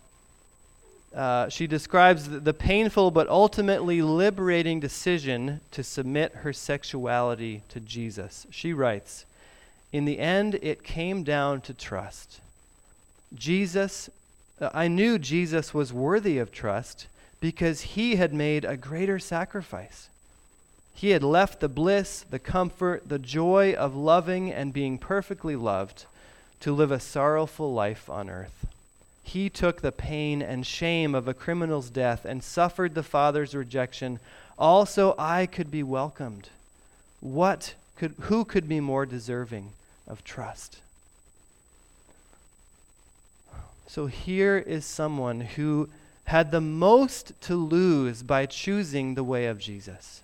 uh, 1.14 1.48
she 1.48 1.66
describes 1.66 2.28
the, 2.28 2.40
the 2.40 2.54
painful 2.54 3.10
but 3.10 3.28
ultimately 3.28 4.02
liberating 4.02 4.80
decision 4.80 5.60
to 5.70 5.82
submit 5.82 6.34
her 6.36 6.52
sexuality 6.52 7.62
to 7.68 7.80
Jesus. 7.80 8.46
She 8.50 8.72
writes, 8.72 9.24
In 9.92 10.04
the 10.04 10.18
end, 10.18 10.56
it 10.56 10.82
came 10.82 11.22
down 11.22 11.60
to 11.62 11.74
trust. 11.74 12.40
Jesus, 13.34 14.10
uh, 14.60 14.70
I 14.72 14.88
knew 14.88 15.18
Jesus 15.18 15.74
was 15.74 15.92
worthy 15.92 16.38
of 16.38 16.52
trust 16.52 17.06
because 17.40 17.82
he 17.82 18.16
had 18.16 18.32
made 18.32 18.64
a 18.64 18.76
greater 18.76 19.18
sacrifice. 19.18 20.08
He 20.94 21.10
had 21.10 21.22
left 21.22 21.60
the 21.60 21.68
bliss, 21.68 22.24
the 22.30 22.38
comfort, 22.38 23.08
the 23.08 23.18
joy 23.18 23.74
of 23.74 23.96
loving 23.96 24.52
and 24.52 24.72
being 24.72 24.96
perfectly 24.96 25.56
loved 25.56 26.06
to 26.60 26.72
live 26.72 26.92
a 26.92 27.00
sorrowful 27.00 27.74
life 27.74 28.08
on 28.08 28.30
earth. 28.30 28.66
He 29.22 29.50
took 29.50 29.80
the 29.80 29.92
pain 29.92 30.40
and 30.40 30.66
shame 30.66 31.14
of 31.14 31.26
a 31.26 31.34
criminal's 31.34 31.90
death 31.90 32.24
and 32.24 32.44
suffered 32.44 32.94
the 32.94 33.02
Father's 33.02 33.54
rejection. 33.54 34.20
Also, 34.58 35.14
I 35.18 35.46
could 35.46 35.70
be 35.70 35.82
welcomed. 35.82 36.50
What 37.20 37.74
could, 37.96 38.14
who 38.20 38.44
could 38.44 38.68
be 38.68 38.80
more 38.80 39.06
deserving 39.06 39.72
of 40.06 40.22
trust? 40.24 40.78
So 43.94 44.06
here 44.06 44.58
is 44.58 44.84
someone 44.84 45.40
who 45.40 45.88
had 46.24 46.50
the 46.50 46.60
most 46.60 47.40
to 47.42 47.54
lose 47.54 48.24
by 48.24 48.44
choosing 48.44 49.14
the 49.14 49.22
way 49.22 49.46
of 49.46 49.60
Jesus. 49.60 50.20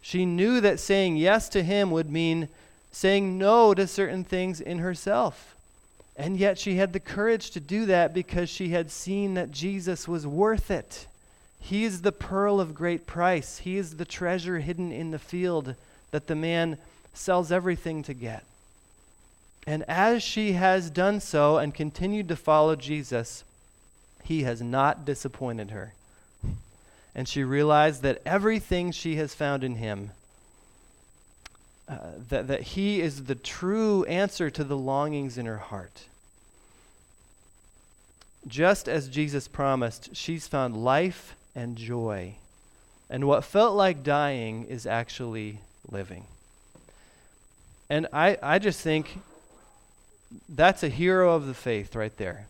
She 0.00 0.24
knew 0.24 0.62
that 0.62 0.80
saying 0.80 1.18
yes 1.18 1.50
to 1.50 1.62
him 1.62 1.90
would 1.90 2.10
mean 2.10 2.48
saying 2.90 3.36
no 3.36 3.74
to 3.74 3.86
certain 3.86 4.24
things 4.24 4.62
in 4.62 4.78
herself. 4.78 5.54
And 6.16 6.38
yet 6.38 6.58
she 6.58 6.76
had 6.76 6.94
the 6.94 6.98
courage 6.98 7.50
to 7.50 7.60
do 7.60 7.84
that 7.84 8.14
because 8.14 8.48
she 8.48 8.70
had 8.70 8.90
seen 8.90 9.34
that 9.34 9.50
Jesus 9.50 10.08
was 10.08 10.26
worth 10.26 10.70
it. 10.70 11.06
He 11.60 11.84
is 11.84 12.00
the 12.00 12.12
pearl 12.12 12.60
of 12.60 12.74
great 12.74 13.06
price. 13.06 13.58
He 13.58 13.76
is 13.76 13.96
the 13.96 14.06
treasure 14.06 14.60
hidden 14.60 14.90
in 14.90 15.10
the 15.10 15.18
field 15.18 15.74
that 16.12 16.28
the 16.28 16.34
man 16.34 16.78
sells 17.12 17.52
everything 17.52 18.02
to 18.04 18.14
get. 18.14 18.42
And 19.66 19.84
as 19.88 20.22
she 20.22 20.52
has 20.52 20.90
done 20.90 21.20
so 21.20 21.58
and 21.58 21.74
continued 21.74 22.28
to 22.28 22.36
follow 22.36 22.76
Jesus, 22.76 23.44
he 24.22 24.44
has 24.44 24.62
not 24.62 25.04
disappointed 25.04 25.70
her 25.70 25.92
and 27.16 27.26
she 27.26 27.42
realized 27.42 28.02
that 28.02 28.20
everything 28.26 28.92
she 28.92 29.16
has 29.16 29.34
found 29.34 29.64
in 29.64 29.76
him, 29.76 30.10
uh, 31.88 31.96
that, 32.28 32.46
that 32.48 32.60
he 32.60 33.00
is 33.00 33.24
the 33.24 33.34
true 33.34 34.04
answer 34.04 34.50
to 34.50 34.62
the 34.62 34.76
longings 34.76 35.38
in 35.38 35.46
her 35.46 35.56
heart. 35.56 36.04
Just 38.46 38.86
as 38.86 39.08
Jesus 39.08 39.48
promised, 39.48 40.14
she's 40.14 40.46
found 40.46 40.76
life 40.76 41.34
and 41.54 41.74
joy. 41.74 42.34
And 43.08 43.26
what 43.26 43.44
felt 43.44 43.74
like 43.74 44.02
dying 44.02 44.66
is 44.66 44.86
actually 44.86 45.60
living. 45.90 46.26
And 47.88 48.08
I, 48.12 48.36
I 48.42 48.58
just 48.58 48.82
think 48.82 49.20
that's 50.48 50.82
a 50.82 50.88
hero 50.88 51.34
of 51.34 51.46
the 51.46 51.54
faith 51.54 51.94
right 51.94 52.16
there. 52.16 52.46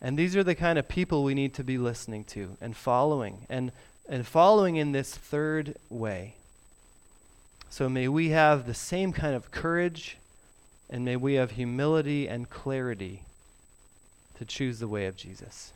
And 0.00 0.18
these 0.18 0.36
are 0.36 0.44
the 0.44 0.54
kind 0.54 0.78
of 0.78 0.88
people 0.88 1.24
we 1.24 1.34
need 1.34 1.54
to 1.54 1.64
be 1.64 1.78
listening 1.78 2.24
to 2.24 2.56
and 2.60 2.76
following 2.76 3.46
and 3.48 3.72
and 4.06 4.26
following 4.26 4.76
in 4.76 4.92
this 4.92 5.16
third 5.16 5.76
way. 5.88 6.34
So 7.70 7.88
may 7.88 8.06
we 8.08 8.28
have 8.28 8.66
the 8.66 8.74
same 8.74 9.12
kind 9.12 9.34
of 9.34 9.50
courage 9.50 10.18
and 10.90 11.04
may 11.04 11.16
we 11.16 11.34
have 11.34 11.52
humility 11.52 12.28
and 12.28 12.48
clarity 12.50 13.22
to 14.38 14.44
choose 14.44 14.78
the 14.78 14.88
way 14.88 15.06
of 15.06 15.16
Jesus. 15.16 15.72